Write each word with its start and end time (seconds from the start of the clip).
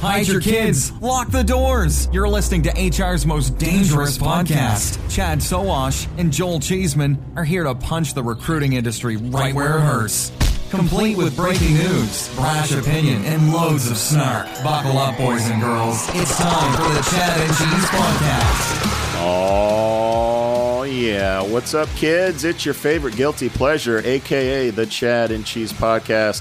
hide 0.00 0.26
your 0.26 0.40
kids, 0.40 0.92
lock 1.00 1.30
the 1.30 1.44
doors. 1.44 2.08
You're 2.12 2.28
listening 2.28 2.62
to 2.62 2.70
HR's 2.70 3.26
most 3.26 3.58
dangerous 3.58 4.16
podcast. 4.16 4.98
Chad 5.10 5.38
Sowash 5.40 6.08
and 6.18 6.32
Joel 6.32 6.60
Cheeseman 6.60 7.22
are 7.36 7.44
here 7.44 7.64
to 7.64 7.74
punch 7.74 8.14
the 8.14 8.22
recruiting 8.22 8.72
industry 8.72 9.16
right 9.16 9.54
where 9.54 9.76
it 9.76 9.80
hurts. 9.80 10.32
Complete 10.70 11.16
with 11.16 11.34
breaking 11.36 11.74
news, 11.74 12.32
brash 12.36 12.72
opinion, 12.72 13.24
and 13.24 13.52
loads 13.52 13.90
of 13.90 13.96
snark. 13.96 14.46
Buckle 14.62 14.98
up, 14.98 15.18
boys 15.18 15.48
and 15.50 15.60
girls. 15.60 16.06
It's 16.14 16.38
time 16.38 16.72
for 16.76 16.94
the 16.94 17.02
Chad 17.10 17.40
and 17.40 17.48
Cheese 17.48 17.90
Podcast. 17.90 19.16
Oh, 19.22 20.84
yeah. 20.84 21.42
What's 21.42 21.74
up, 21.74 21.88
kids? 21.96 22.44
It's 22.44 22.64
your 22.64 22.74
favorite 22.74 23.16
guilty 23.16 23.48
pleasure, 23.48 24.00
aka 24.04 24.70
the 24.70 24.86
Chad 24.86 25.32
and 25.32 25.44
Cheese 25.44 25.72
Podcast. 25.72 26.40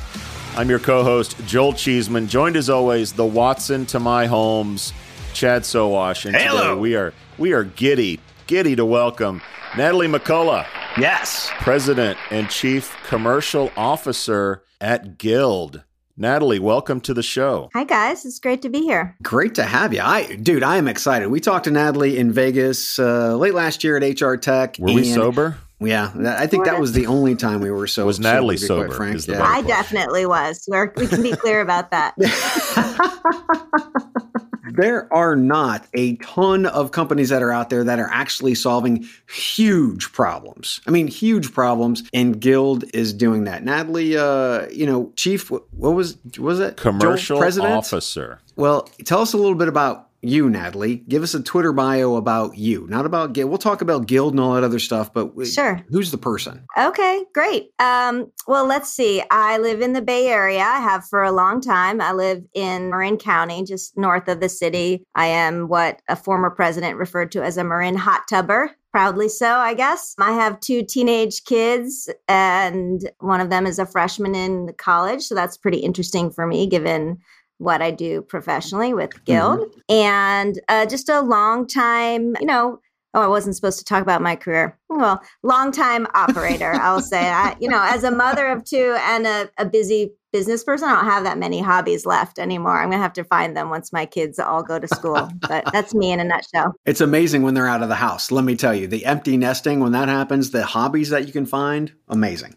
I'm 0.56 0.70
your 0.70 0.80
co 0.80 1.04
host, 1.04 1.38
Joel 1.46 1.74
Cheeseman, 1.74 2.28
joined 2.28 2.58
as 2.58 2.70
always, 2.70 3.14
the 3.14 3.26
Watson 3.26 3.86
to 3.88 4.00
my 4.00 4.26
Holmes, 4.26 4.92
Chad 5.34 5.62
Sowash. 5.62 6.26
And 6.26 6.36
Hello. 6.36 6.62
today 6.72 6.80
we 6.80 6.96
are, 6.96 7.14
we 7.38 7.54
are 7.54 7.64
giddy, 7.64 8.20
giddy 8.48 8.76
to 8.76 8.84
welcome 8.84 9.42
Natalie 9.78 10.08
McCullough, 10.08 10.66
Yes. 10.98 11.50
President 11.60 12.18
and 12.30 12.50
Chief 12.50 12.94
Commercial 13.06 13.72
Officer 13.78 14.64
at 14.82 15.18
Guild. 15.18 15.84
Natalie, 16.18 16.60
welcome 16.60 17.00
to 17.02 17.14
the 17.14 17.24
show. 17.24 17.70
Hi 17.74 17.86
guys, 17.86 18.26
it's 18.26 18.40
great 18.40 18.62
to 18.64 18.70
be 18.70 18.82
here. 18.82 19.16
Great 19.24 19.56
to 19.56 19.64
have 19.64 19.94
you. 19.94 20.02
I 20.02 20.36
dude, 20.36 20.64
I 20.64 20.76
am 20.76 20.90
excited. 20.90 21.30
We 21.30 21.40
talked 21.40 21.64
to 21.66 21.72
Natalie 21.72 22.18
in 22.18 22.34
Vegas 22.34 23.00
uh, 23.00 23.38
late 23.38 23.54
last 23.54 23.86
year 23.86 23.96
at 23.96 24.20
HR 24.22 24.36
Tech. 24.36 24.76
Were 24.80 24.92
we 24.92 25.06
sober? 25.06 25.58
Yeah, 25.82 26.12
that- 26.16 26.40
I 26.40 26.48
think 26.48 26.66
that 26.66 26.80
was 26.80 26.92
the 26.92 27.08
only 27.08 27.36
time 27.36 27.62
we 27.62 27.72
were 27.72 27.88
so. 27.88 28.06
Was 28.06 28.20
Natalie 28.20 28.58
to 28.58 28.62
be 28.62 28.68
sober, 28.68 28.92
Frank. 28.92 29.16
is 29.16 29.26
the 29.26 29.34
yeah. 29.34 29.44
I 29.44 29.62
definitely 29.62 30.26
was. 30.26 30.66
We're, 30.68 30.92
we 30.96 31.08
can 31.08 31.24
be 31.24 31.32
clear 31.32 31.62
about 31.62 31.92
that. 31.92 32.16
there 34.74 35.12
are 35.14 35.36
not 35.36 35.86
a 35.94 36.16
ton 36.18 36.66
of 36.66 36.92
companies 36.92 37.30
that 37.30 37.42
are 37.42 37.52
out 37.52 37.70
there 37.70 37.84
that 37.84 38.00
are 38.00 38.10
actually 38.12 38.56
solving 38.56 39.08
huge 39.30 40.12
problems. 40.12 40.82
I 40.88 40.92
mean, 40.92 41.08
huge 41.08 41.54
problems, 41.54 42.04
and 42.14 42.40
Guild 42.40 42.84
is 42.94 43.14
doing 43.14 43.46
that. 43.46 43.64
Natalie, 43.64 44.18
uh, 44.18 44.68
you 44.70 44.86
know, 44.86 45.12
Chief, 45.16 45.50
what 45.52 45.64
what 45.74 45.92
was 45.92 46.18
what 46.24 46.40
was 46.40 46.60
it? 46.60 46.78
Joel, 46.78 47.00
Commercial 47.00 47.40
President? 47.40 47.74
Officer. 47.74 48.40
Well, 48.56 48.90
tell 49.06 49.22
us 49.22 49.34
a 49.34 49.38
little 49.38 49.56
bit 49.56 49.68
about 49.68 50.09
you, 50.22 50.50
Natalie. 50.50 50.98
Give 51.08 51.24
us 51.24 51.34
a 51.34 51.42
Twitter 51.42 51.72
bio 51.74 52.16
about 52.16 52.58
you, 52.58 52.86
not 52.90 53.06
about 53.06 53.34
Guild. 53.34 53.50
We'll 53.50 53.58
talk 53.58 53.82
about 53.82 54.08
Guild 54.08 54.34
and 54.34 54.40
all 54.40 54.54
that 54.54 54.64
other 54.64 54.80
stuff, 54.80 55.14
but 55.14 55.32
Sure. 55.48 55.82
who's 55.90 56.12
the 56.12 56.18
person? 56.18 56.66
Okay, 56.78 57.24
great. 57.34 57.70
Um, 57.80 58.32
well, 58.48 58.66
let's 58.66 58.90
see. 58.90 59.24
I 59.32 59.58
live 59.58 59.82
in 59.82 59.94
the 59.94 60.02
Bay 60.02 60.28
Area. 60.28 60.62
I 60.64 60.80
have 60.80 61.06
for 61.06 61.24
a 61.24 61.32
long 61.32 61.62
time. 61.62 62.02
I 62.02 62.12
live 62.12 62.44
in 62.54 62.90
Marin 62.90 63.18
County, 63.18 63.64
just 63.64 63.98
north 63.98 64.28
of 64.28 64.40
the 64.40 64.50
city. 64.50 65.04
I 65.16 65.28
am 65.28 65.68
what 65.68 66.02
a 66.08 66.16
former 66.16 66.50
president 66.50 66.98
referred 66.98 67.32
to 67.34 67.44
as 67.44 67.58
a 67.58 67.64
Marin 67.64 67.96
hot 67.96 68.28
tubber. 68.30 68.72
Proudly 68.92 69.30
so, 69.30 69.48
I 69.48 69.76
guess. 69.76 70.16
I 70.20 70.32
have 70.32 70.60
two 70.62 70.82
teenage 70.84 71.44
kids, 71.44 72.10
and 72.28 73.08
one 73.20 73.40
of 73.40 73.52
them 73.52 73.68
is 73.68 73.78
a 73.78 73.86
freshman 73.86 74.34
in 74.34 74.74
college. 74.80 75.22
So 75.22 75.36
that's 75.36 75.58
pretty 75.58 75.78
interesting 75.78 76.32
for 76.32 76.48
me, 76.48 76.66
given 76.66 77.20
what 77.60 77.82
I 77.82 77.92
do 77.92 78.22
professionally 78.24 78.94
with 78.94 79.24
Guild. 79.26 79.74
And 79.88 80.60
uh, 80.68 80.86
just 80.86 81.08
a 81.10 81.22
long 81.22 81.68
time, 81.68 82.36
you 82.40 82.46
know, 82.46 82.80
Oh, 83.16 83.22
I 83.22 83.28
wasn't 83.28 83.56
supposed 83.56 83.80
to 83.80 83.86
talk 83.86 84.04
about 84.04 84.22
my 84.22 84.36
career. 84.36 84.78
Well, 84.88 85.22
long 85.42 85.72
time 85.72 86.06
operator, 86.14 86.74
I'll 86.74 87.02
say. 87.02 87.28
I, 87.28 87.56
you 87.60 87.68
know, 87.68 87.82
as 87.82 88.04
a 88.04 88.12
mother 88.12 88.48
of 88.48 88.64
two 88.64 88.96
and 89.00 89.26
a, 89.26 89.50
a 89.58 89.66
busy 89.66 90.14
business 90.32 90.64
person, 90.64 90.88
I 90.88 90.94
don't 90.94 91.06
have 91.06 91.24
that 91.24 91.40
many 91.40 91.60
hobbies 91.60 92.06
left 92.06 92.38
anymore. 92.38 92.78
I'm 92.78 92.90
going 92.90 93.00
to 93.00 93.04
have 93.04 93.14
to 93.14 93.24
find 93.24 93.58
them 93.58 93.72
once 93.72 93.92
my 93.92 94.06
kids 94.06 94.38
all 94.38 94.62
go 94.62 94.78
to 94.78 94.88
school. 94.88 95.28
but 95.48 95.66
that's 95.74 95.96
me 95.96 96.12
in 96.12 96.20
a 96.20 96.24
nutshell. 96.24 96.76
It's 96.86 97.02
amazing 97.02 97.42
when 97.42 97.56
they're 97.56 97.68
out 97.68 97.82
of 97.82 97.90
the 97.90 97.96
house. 97.96 98.30
Let 98.30 98.46
me 98.46 98.56
tell 98.56 98.76
you, 98.76 98.86
the 98.86 99.08
empty 99.08 99.38
nesting, 99.38 99.80
when 99.80 99.94
that 99.94 100.08
happens, 100.08 100.52
the 100.52 100.64
hobbies 100.64 101.10
that 101.10 101.26
you 101.26 101.34
can 101.34 101.48
find, 101.48 101.92
amazing. 102.10 102.56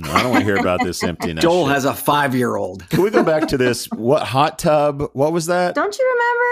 No, 0.00 0.12
I 0.12 0.22
don't 0.22 0.30
want 0.30 0.40
to 0.42 0.44
hear 0.44 0.56
about 0.56 0.80
this 0.84 1.02
emptiness. 1.02 1.42
Joel 1.42 1.66
has 1.66 1.84
a 1.84 1.92
five 1.92 2.34
year 2.34 2.54
old. 2.56 2.88
Can 2.88 3.02
we 3.02 3.10
go 3.10 3.24
back 3.24 3.48
to 3.48 3.56
this? 3.58 3.86
What 3.86 4.22
hot 4.22 4.58
tub? 4.58 5.10
What 5.12 5.32
was 5.32 5.46
that? 5.46 5.74
Don't 5.74 5.98
you 5.98 6.04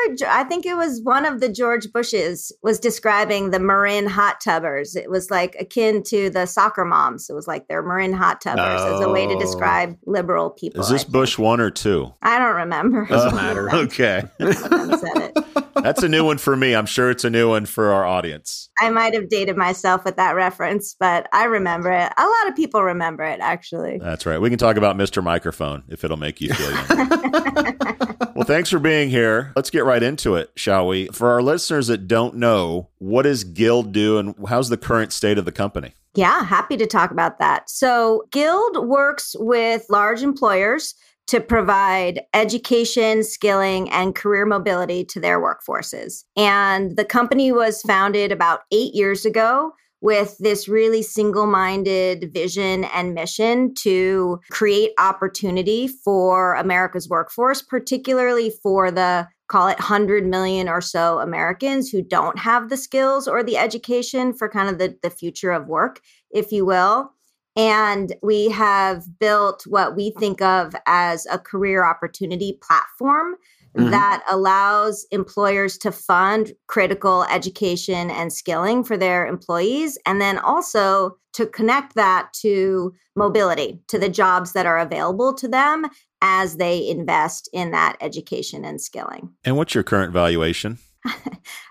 remember? 0.08 0.26
I 0.28 0.42
think 0.44 0.66
it 0.66 0.76
was 0.76 1.00
one 1.04 1.24
of 1.24 1.40
the 1.40 1.48
George 1.48 1.92
Bushes 1.92 2.50
was 2.64 2.80
describing 2.80 3.50
the 3.52 3.60
Marin 3.60 4.06
hot 4.08 4.40
tubbers. 4.44 4.96
It 4.96 5.08
was 5.10 5.30
like 5.30 5.54
akin 5.60 6.02
to 6.08 6.28
the 6.28 6.46
soccer 6.46 6.84
moms. 6.84 7.30
It 7.30 7.34
was 7.34 7.46
like 7.46 7.68
they're 7.68 7.82
Marin 7.84 8.12
hot 8.12 8.40
tubbers 8.40 8.80
as 8.94 9.00
a 9.00 9.08
way 9.10 9.26
to 9.28 9.34
Oh. 9.34 9.38
describe 9.40 9.96
liberal 10.06 10.50
people. 10.50 10.80
Is 10.80 10.88
this 10.88 11.04
Bush 11.04 11.38
one 11.38 11.60
or 11.60 11.70
two? 11.70 12.12
I 12.22 12.38
don't 12.40 12.56
remember. 12.56 13.06
Doesn't 13.06 13.34
matter. 13.36 13.72
Okay. 13.74 14.22
Them 14.38 14.52
said 14.52 15.32
it. 15.36 15.65
That's 15.82 16.02
a 16.02 16.08
new 16.08 16.24
one 16.24 16.38
for 16.38 16.56
me. 16.56 16.74
I'm 16.74 16.86
sure 16.86 17.10
it's 17.10 17.24
a 17.24 17.30
new 17.30 17.48
one 17.48 17.66
for 17.66 17.92
our 17.92 18.04
audience. 18.04 18.68
I 18.80 18.90
might 18.90 19.14
have 19.14 19.28
dated 19.28 19.56
myself 19.56 20.04
with 20.04 20.16
that 20.16 20.34
reference, 20.34 20.94
but 20.98 21.28
I 21.32 21.44
remember 21.44 21.90
it. 21.90 22.12
A 22.16 22.22
lot 22.22 22.48
of 22.48 22.56
people 22.56 22.82
remember 22.82 23.24
it, 23.24 23.40
actually. 23.40 23.98
That's 23.98 24.26
right. 24.26 24.40
We 24.40 24.50
can 24.50 24.58
talk 24.58 24.76
about 24.76 24.96
Mr. 24.96 25.22
Microphone 25.22 25.84
if 25.88 26.04
it'll 26.04 26.16
make 26.16 26.40
you 26.40 26.52
feel 26.52 26.70
young. 26.70 27.76
well, 28.34 28.44
thanks 28.44 28.70
for 28.70 28.78
being 28.78 29.10
here. 29.10 29.52
Let's 29.56 29.70
get 29.70 29.84
right 29.84 30.02
into 30.02 30.34
it, 30.34 30.50
shall 30.56 30.86
we? 30.86 31.06
For 31.08 31.30
our 31.30 31.42
listeners 31.42 31.86
that 31.88 32.08
don't 32.08 32.36
know, 32.36 32.88
what 32.98 33.22
does 33.22 33.44
Guild 33.44 33.92
do 33.92 34.18
and 34.18 34.34
how's 34.48 34.68
the 34.68 34.76
current 34.76 35.12
state 35.12 35.38
of 35.38 35.44
the 35.44 35.52
company? 35.52 35.94
Yeah, 36.14 36.44
happy 36.44 36.78
to 36.78 36.86
talk 36.86 37.10
about 37.10 37.38
that. 37.40 37.68
So, 37.68 38.24
Guild 38.32 38.86
works 38.88 39.36
with 39.38 39.84
large 39.90 40.22
employers 40.22 40.94
to 41.26 41.40
provide 41.40 42.22
education, 42.34 43.22
skilling, 43.22 43.90
and 43.90 44.14
career 44.14 44.46
mobility 44.46 45.04
to 45.04 45.20
their 45.20 45.40
workforces. 45.40 46.24
And 46.36 46.96
the 46.96 47.04
company 47.04 47.52
was 47.52 47.82
founded 47.82 48.30
about 48.30 48.60
eight 48.70 48.94
years 48.94 49.24
ago 49.24 49.72
with 50.00 50.36
this 50.38 50.68
really 50.68 51.02
single 51.02 51.46
minded 51.46 52.30
vision 52.32 52.84
and 52.84 53.14
mission 53.14 53.74
to 53.74 54.38
create 54.50 54.92
opportunity 54.98 55.88
for 55.88 56.54
America's 56.54 57.08
workforce, 57.08 57.62
particularly 57.62 58.52
for 58.62 58.90
the 58.90 59.26
call 59.48 59.68
it 59.68 59.78
100 59.78 60.26
million 60.26 60.68
or 60.68 60.80
so 60.80 61.18
Americans 61.18 61.88
who 61.88 62.02
don't 62.02 62.38
have 62.38 62.68
the 62.68 62.76
skills 62.76 63.28
or 63.28 63.42
the 63.42 63.56
education 63.56 64.32
for 64.32 64.48
kind 64.48 64.68
of 64.68 64.78
the, 64.78 64.96
the 65.02 65.10
future 65.10 65.52
of 65.52 65.68
work, 65.68 66.00
if 66.30 66.50
you 66.52 66.66
will. 66.66 67.12
And 67.56 68.14
we 68.22 68.48
have 68.50 69.18
built 69.18 69.64
what 69.66 69.96
we 69.96 70.10
think 70.10 70.42
of 70.42 70.74
as 70.86 71.26
a 71.30 71.38
career 71.38 71.84
opportunity 71.84 72.58
platform 72.62 73.36
Mhm. 73.76 73.90
that 73.90 74.22
allows 74.30 75.06
employers 75.10 75.76
to 75.78 75.92
fund 75.92 76.52
critical 76.66 77.24
education 77.24 78.10
and 78.10 78.32
skilling 78.32 78.82
for 78.82 78.96
their 78.96 79.26
employees, 79.26 79.98
and 80.06 80.20
then 80.20 80.38
also 80.38 81.18
to 81.34 81.46
connect 81.46 81.94
that 81.94 82.32
to 82.32 82.94
mobility, 83.14 83.80
to 83.88 83.98
the 83.98 84.08
jobs 84.08 84.52
that 84.52 84.64
are 84.64 84.78
available 84.78 85.34
to 85.34 85.46
them 85.48 85.86
as 86.22 86.56
they 86.56 86.86
invest 86.88 87.50
in 87.52 87.70
that 87.70 87.96
education 88.00 88.64
and 88.64 88.80
skilling. 88.80 89.28
And 89.44 89.56
what's 89.58 89.74
your 89.74 89.84
current 89.84 90.12
valuation? 90.12 90.78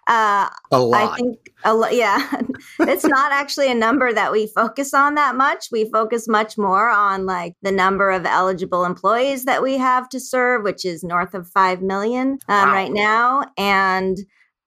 Uh, 0.07 0.47
A 0.71 0.79
lot. 0.79 1.13
I 1.13 1.15
think 1.15 1.51
a 1.63 1.73
lo- 1.73 1.89
yeah, 1.89 2.29
it's 2.81 3.05
not 3.05 3.31
actually 3.31 3.71
a 3.71 3.75
number 3.75 4.13
that 4.13 4.31
we 4.31 4.45
focus 4.45 4.93
on 4.93 5.15
that 5.15 5.35
much. 5.35 5.69
We 5.71 5.89
focus 5.89 6.27
much 6.27 6.59
more 6.59 6.89
on 6.89 7.25
like 7.25 7.55
the 7.63 7.71
number 7.71 8.11
of 8.11 8.23
eligible 8.23 8.85
employees 8.85 9.45
that 9.45 9.63
we 9.63 9.79
have 9.79 10.07
to 10.09 10.19
serve, 10.19 10.61
which 10.63 10.85
is 10.85 11.03
north 11.03 11.33
of 11.33 11.49
5 11.49 11.81
million 11.81 12.37
um, 12.47 12.67
Wow. 12.69 12.73
right 12.73 12.91
now. 12.91 13.45
And 13.57 14.17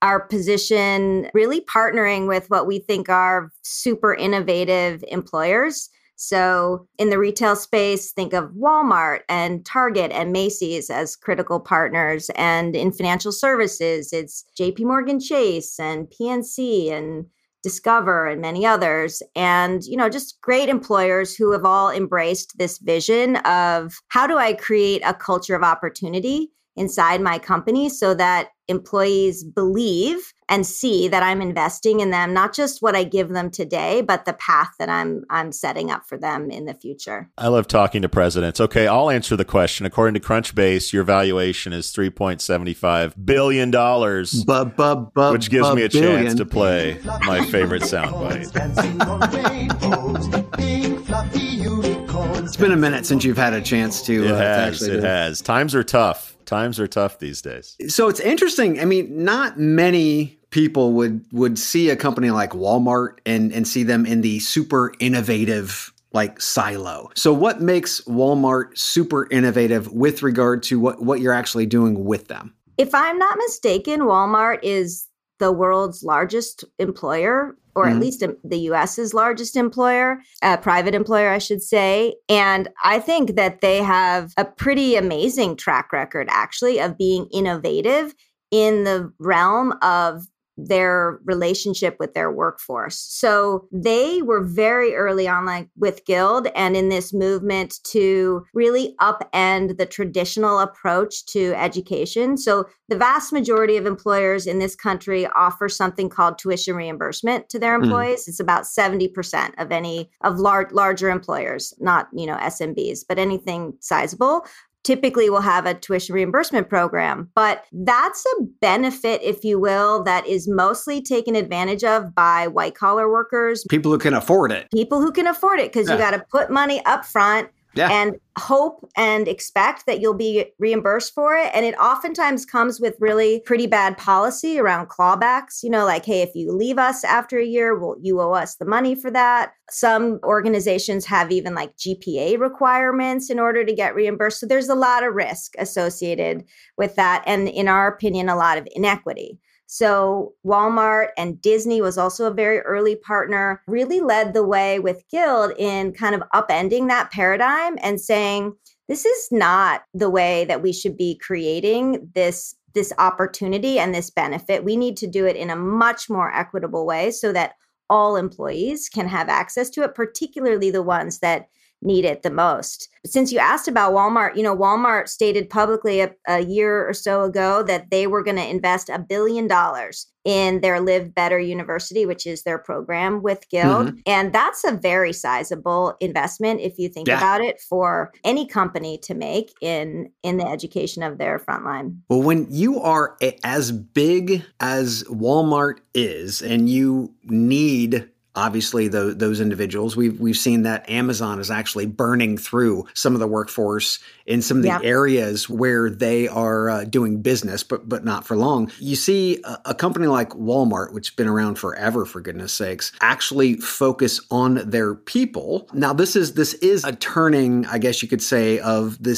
our 0.03 0.27
position 0.27 1.31
really 1.35 1.61
partnering 1.61 2.27
with 2.27 2.51
what 2.51 2.67
we 2.67 2.81
think 2.81 3.09
are 3.09 3.53
super 3.63 4.13
innovative 4.15 5.05
employers. 5.07 5.89
So, 6.21 6.89
in 6.99 7.11
the 7.11 7.19
retail 7.19 7.55
space, 7.55 8.11
think 8.11 8.33
of 8.33 8.51
Walmart 8.51 9.21
and 9.29 9.65
Target 9.65 10.11
and 10.11 10.33
Macy's 10.33 10.91
as 10.91 11.15
critical 11.15 11.61
partners. 11.61 12.29
And 12.35 12.75
in 12.75 12.91
financial 12.91 13.31
services, 13.31 14.12
it's 14.12 14.44
JP 14.59 14.81
Morgan 14.81 15.20
Chase 15.20 15.79
and 15.79 16.09
PNC 16.09 16.91
and 16.91 17.26
Discover 17.62 18.26
and 18.26 18.41
many 18.41 18.67
others. 18.67 19.23
And, 19.37 19.85
you 19.85 19.97
know, 19.97 20.09
just 20.09 20.41
great 20.41 20.69
employers 20.69 21.37
who 21.37 21.53
have 21.53 21.65
all 21.65 21.88
embraced 21.88 22.59
this 22.59 22.79
vision 22.79 23.37
of 23.37 24.00
how 24.09 24.26
do 24.26 24.38
I 24.38 24.55
create 24.55 25.03
a 25.05 25.15
culture 25.15 25.55
of 25.55 25.62
opportunity 25.62 26.50
inside 26.75 27.20
my 27.20 27.38
company 27.38 27.88
so 27.88 28.12
that 28.15 28.49
employees 28.67 29.44
believe 29.44 30.32
and 30.49 30.67
see 30.67 31.09
that 31.09 31.23
I'm 31.23 31.43
investing 31.43 32.00
in 32.00 32.11
them, 32.11 32.33
not 32.33 32.55
just 32.55 32.81
what 32.83 32.97
I 32.97 33.05
give 33.05 33.29
them 33.31 33.50
today, 33.50 34.00
but 34.00 34.25
the 34.25 34.33
path 34.35 34.71
that 34.79 34.89
I'm 34.89 35.25
I'm 35.31 35.53
setting 35.53 35.91
up 35.91 36.06
for 36.06 36.17
them 36.17 36.50
in 36.50 36.65
the 36.65 36.75
future. 36.75 37.31
I 37.37 37.49
love 37.49 37.69
talking 37.69 38.03
to 38.03 38.09
presidents. 38.09 38.61
Okay, 38.61 38.87
I'll 38.87 39.11
answer 39.11 39.37
the 39.37 39.45
question. 39.45 39.85
According 39.87 40.15
to 40.15 40.27
Crunchbase, 40.27 40.93
your 40.93 41.05
valuation 41.05 41.73
is 41.73 41.93
$3.75 41.93 43.15
billion, 43.25 43.71
Bu- 43.71 44.65
bu- 44.75 45.11
bu- 45.15 45.33
which 45.33 45.50
gives 45.50 45.73
me 45.75 45.85
a 45.85 45.89
billion. 45.89 46.25
chance 46.27 46.35
to 46.37 46.47
play 46.47 46.99
my 47.27 47.44
favorite 47.47 47.83
soundbite. 47.83 48.53
Dancing 48.53 49.01
on 49.03 49.21
rainbows, 49.31 50.29
pink 50.56 51.05
fluffy 51.06 51.41
unicorns, 51.41 52.56
been 52.56 52.73
a 52.73 52.77
minute 52.77 53.06
since 53.06 53.25
you've 53.25 53.37
had 53.37 53.53
a 53.53 53.61
chance 53.61 54.03
to. 54.03 54.25
It 54.25 54.31
uh, 54.33 54.37
has. 54.37 54.75
actually 54.83 54.99
It 54.99 55.01
do 55.01 55.06
has. 55.06 55.41
Times 55.41 55.75
are 55.75 55.85
tough. 55.85 56.37
Times 56.44 56.81
are 56.81 56.87
tough 56.87 57.19
these 57.19 57.43
days. 57.43 57.77
So 57.89 58.09
it's 58.09 58.21
interesting. 58.21 58.81
I 58.81 58.87
mean, 58.87 59.25
not 59.25 59.59
many 59.59 60.38
people 60.50 60.93
would 60.95 61.25
would 61.33 61.59
see 61.59 61.91
a 61.91 61.97
company 61.97 62.31
like 62.31 62.50
Walmart 62.50 63.19
and 63.27 63.53
and 63.53 63.67
see 63.67 63.83
them 63.83 64.06
in 64.06 64.21
the 64.21 64.41
super 64.41 64.93
innovative 65.00 65.93
like 66.12 66.41
silo. 66.41 67.11
So 67.15 67.33
what 67.33 67.61
makes 67.61 68.00
Walmart 68.03 68.77
super 68.79 69.29
innovative 69.31 69.93
with 69.93 70.23
regard 70.23 70.62
to 70.65 70.81
what 70.81 71.03
what 71.03 71.21
you're 71.21 71.35
actually 71.35 71.67
doing 71.67 72.05
with 72.05 72.29
them? 72.29 72.55
If 72.79 72.95
I'm 72.95 73.19
not 73.19 73.37
mistaken, 73.39 74.00
Walmart 74.00 74.61
is 74.62 75.06
the 75.39 75.53
world's 75.53 76.03
largest 76.03 76.65
employer, 76.79 77.56
or 77.77 77.85
Mhm. 77.85 77.91
at 77.93 78.01
least 78.01 78.25
the 78.43 78.59
US's 78.59 79.15
largest 79.15 79.56
employer, 79.56 80.19
a 80.43 80.59
private 80.59 80.94
employer, 80.94 81.29
I 81.31 81.39
should 81.39 81.62
say. 81.62 82.17
And 82.29 82.69
I 82.85 82.99
think 82.99 83.37
that 83.37 83.61
they 83.61 83.83
have 83.83 84.33
a 84.37 84.44
pretty 84.44 84.97
amazing 84.97 85.56
track 85.56 85.93
record, 85.93 86.27
actually, 86.31 86.81
of 86.81 86.99
being 86.99 87.27
innovative 87.33 88.15
in 88.51 88.85
the 88.85 89.12
realm 89.21 89.75
of 89.83 90.27
their 90.58 91.20
relationship 91.25 91.96
with 92.00 92.14
their 92.14 92.31
workforce. 92.32 92.99
So 92.99 93.69
they 93.70 94.20
were 94.22 94.43
very 94.43 94.94
early 94.94 95.28
on 95.28 95.46
like 95.46 95.69
with 95.76 96.05
Guild 96.05 96.49
and 96.56 96.76
in 96.76 96.88
this 96.88 97.14
movement 97.14 97.78
to 97.84 98.44
really 98.52 98.96
upend 99.00 99.78
the 99.78 99.87
traditional 99.87 100.58
approach 100.58 101.25
to 101.26 101.55
education. 101.55 102.37
So 102.37 102.66
the 102.88 102.96
vast 102.96 103.32
majority 103.32 103.76
of 103.76 103.87
employers 103.87 104.46
in 104.46 104.58
this 104.58 104.75
country 104.75 105.26
offer 105.28 105.69
something 105.69 106.08
called 106.08 106.38
tuition 106.38 106.75
reimbursement 106.75 107.49
to 107.50 107.58
their 107.58 107.78
Mm. 107.78 107.84
employees. 107.84 108.26
It's 108.26 108.40
about 108.40 108.66
70% 108.66 109.55
of 109.58 109.70
any 109.70 110.10
of 110.22 110.38
large 110.38 110.72
larger 110.72 111.08
employers, 111.08 111.72
not, 111.78 112.08
you 112.12 112.26
know, 112.26 112.37
SMBs, 112.37 113.05
but 113.08 113.19
anything 113.19 113.75
sizable 113.81 114.44
typically 114.88 115.29
will 115.29 115.43
have 115.43 115.67
a 115.67 115.75
tuition 115.75 116.14
reimbursement 116.14 116.69
program. 116.70 117.31
But 117.35 117.64
that's 117.73 118.25
a 118.38 118.44
benefit, 118.62 119.20
if 119.23 119.44
you 119.44 119.61
will, 119.61 120.02
that 120.05 120.26
is 120.26 120.49
mostly 120.49 121.02
taken 121.02 121.37
advantage 121.37 121.85
of 121.85 122.14
by 122.14 122.46
white 122.46 122.75
collar 122.75 123.11
workers, 123.11 123.67
People 123.69 123.93
who 123.93 123.99
can 123.99 124.14
afford 124.14 124.50
it. 124.50 124.67
people 124.73 125.02
who 125.02 125.12
can 125.12 125.26
afford 125.26 125.58
it, 125.61 125.70
because 125.70 125.88
Yeah. 125.88 125.94
you 125.94 125.99
got 126.00 126.12
to 126.12 126.25
put 126.31 126.50
money 126.50 126.81
up 126.87 127.05
front 127.05 127.49
Yeah. 127.79 127.91
and 127.91 128.17
hope 128.39 128.89
and 128.97 129.29
expect 129.29 129.87
that 129.87 130.01
you'll 130.01 130.15
be 130.15 130.53
reimbursed 130.59 131.15
for 131.15 131.35
it. 131.35 131.51
And 131.55 131.65
it 131.65 131.75
oftentimes 131.77 132.45
comes 132.45 132.81
with 132.81 132.97
really 133.01 133.41
pretty 133.41 133.67
bad 133.67 133.97
policy 133.97 134.59
around 134.59 134.89
clawbacks. 134.89 135.63
You 135.63 135.71
know, 135.71 135.85
like, 135.85 136.05
hey, 136.05 136.23
if 136.23 136.35
you 136.35 136.53
leave 136.53 136.79
us 136.79 137.05
after 137.05 137.39
a 137.39 137.45
year, 137.45 137.79
well, 137.79 137.97
you 138.01 138.21
owe 138.21 138.33
us 138.33 138.57
the 138.57 138.65
money 138.65 138.95
for 138.95 139.11
that. 139.11 139.53
Some 139.71 140.21
organizations 140.25 141.05
have 141.07 141.31
even 141.31 141.55
like 141.55 141.77
GPA 141.77 142.39
requirements 142.39 143.31
in 143.31 143.39
order 143.39 143.65
to 143.65 143.75
get 143.75 143.95
reimbursed. 143.95 144.41
So 144.41 144.47
there's 144.47 144.69
a 144.69 144.75
lot 144.75 145.05
of 145.05 145.15
risk 145.15 145.55
associated 145.59 146.45
with 146.77 146.95
that. 146.97 147.23
And 147.27 147.49
in 147.49 147.69
our 147.69 147.89
opinion, 147.89 148.29
a 148.29 148.37
lot 148.37 148.59
of 148.59 148.69
inequity. 148.75 149.39
So 149.70 150.32
Walmart 150.47 151.09
and 151.19 151.41
Disney 151.43 151.82
was 151.82 151.99
also 151.99 152.26
a 152.26 152.35
very 152.35 152.61
early 152.61 152.97
partner, 152.97 153.62
really 153.69 154.00
led 154.00 154.32
the 154.32 154.44
way 154.44 154.81
with 154.81 155.05
Guild 155.11 155.53
in 155.59 155.93
kind 155.93 156.15
of 156.15 156.23
upending 156.35 156.88
that 156.88 157.11
paradigm 157.11 157.76
and 157.82 158.00
saying, 158.00 158.55
this 158.88 159.05
is 159.05 159.29
not 159.31 159.82
the 159.93 160.09
way 160.09 160.47
that 160.47 160.62
we 160.62 160.73
should 160.73 160.97
be 160.97 161.19
creating 161.19 162.11
this 162.15 162.55
this 162.75 162.93
opportunity 162.99 163.79
and 163.79 163.94
this 163.94 164.11
benefit. 164.11 164.65
We 164.65 164.76
need 164.76 164.97
to 164.99 165.06
do 165.06 165.26
it 165.26 165.37
in 165.37 165.50
a 165.50 165.56
much 165.56 166.09
more 166.09 166.32
equitable 166.35 166.87
way 166.87 167.11
so 167.11 167.32
that 167.32 167.55
all 167.91 168.17
employees 168.17 168.88
can 168.88 169.09
have 169.09 169.29
access 169.29 169.69
to 169.70 169.82
it, 169.82 169.94
particularly 169.94 170.70
the 170.70 170.82
ones 170.82 171.19
that 171.19 171.49
need 171.83 172.05
it 172.05 172.23
the 172.23 172.31
most. 172.31 172.89
Since 173.07 173.33
you 173.33 173.39
asked 173.39 173.69
about 173.69 173.93
Walmart, 173.93 174.37
you 174.37 174.43
know, 174.43 174.57
Walmart 174.57 175.09
stated 175.09 175.49
publicly 175.49 176.01
a, 176.01 176.11
a 176.27 176.41
year 176.41 176.89
or 176.89 176.93
so 176.93 177.23
ago 177.23 177.63
that 177.63 177.91
they 177.91 178.07
were 178.07 178.23
going 178.23 178.37
to 178.37 178.47
invest 178.47 178.89
a 178.89 178.99
billion 178.99 179.47
dollars 179.47 180.07
in 180.25 180.61
their 180.61 180.81
Live 180.81 181.15
Better 181.15 181.39
University, 181.39 182.05
which 182.05 182.27
is 182.27 182.43
their 182.43 182.59
program 182.59 183.23
with 183.23 183.49
Guild. 183.51 183.87
Mm-hmm. 183.89 183.99
And 184.07 184.33
that's 184.33 184.63
a 184.65 184.73
very 184.73 185.13
sizable 185.13 185.97
investment 186.01 186.61
if 186.61 186.79
you 186.79 186.89
think 186.89 187.09
Yeah. 187.09 187.17
about 187.17 187.41
it 187.41 187.61
for 187.61 188.13
any 188.25 188.47
company 188.47 188.99
to 189.05 189.15
make 189.15 189.53
in 189.63 190.11
in 190.23 190.37
the 190.37 190.47
education 190.47 191.03
of 191.03 191.17
their 191.17 191.39
frontline. 191.39 191.99
Well, 192.11 192.21
when 192.23 192.47
you 192.51 192.81
are 192.81 193.17
a, 193.23 193.39
as 193.43 193.73
big 193.73 194.45
as 194.61 195.05
Walmart 195.05 195.79
is, 195.95 196.43
and 196.43 196.69
you 196.69 197.15
need 197.25 198.09
obviously 198.35 198.89
tho- 198.89 199.13
those 199.15 199.41
individuals, 199.41 199.97
we've 199.97 200.19
we've 200.21 200.37
seen 200.37 200.63
that 200.63 200.89
Amazon 200.89 201.41
is 201.41 201.51
actually 201.51 201.87
burning 201.87 202.37
through 202.39 202.87
some 202.95 203.15
of 203.15 203.21
the 203.21 203.27
workforce 203.27 203.99
in 204.27 204.43
some 204.43 204.59
of 204.59 204.63
the 204.63 204.69
Yeah. 204.69 204.81
areas 204.83 205.49
where 205.49 205.89
they 205.91 206.29
are 206.29 206.69
uh, 206.71 206.85
doing 206.85 207.23
business, 207.23 207.63
but 207.63 207.89
but 207.89 208.05
not 208.05 208.27
for 208.27 208.37
long. 208.37 208.71
You 208.79 208.97
see 208.97 209.41
a, 209.45 209.59
a 209.67 209.75
company 209.75 210.07
like 210.07 210.31
Walmart, 210.31 210.93
which 210.93 211.09
has 211.09 211.15
been 211.17 211.27
around 211.29 211.57
forever, 211.59 212.05
for 212.05 212.21
goodness 212.21 212.53
sakes, 212.53 212.93
actually 213.01 213.55
focus 213.55 214.21
on 214.31 214.55
their 214.69 214.95
people. 214.95 215.69
Now, 215.73 215.93
this 215.93 216.15
is 216.15 216.35
this 216.35 216.55
is 216.55 216.85
a 216.85 216.93
turning, 216.93 217.67
I 217.67 217.79
guess 217.79 218.03
you 218.03 218.09
could 218.09 218.23
say, 218.23 218.59
of 218.61 219.03
the 219.03 219.11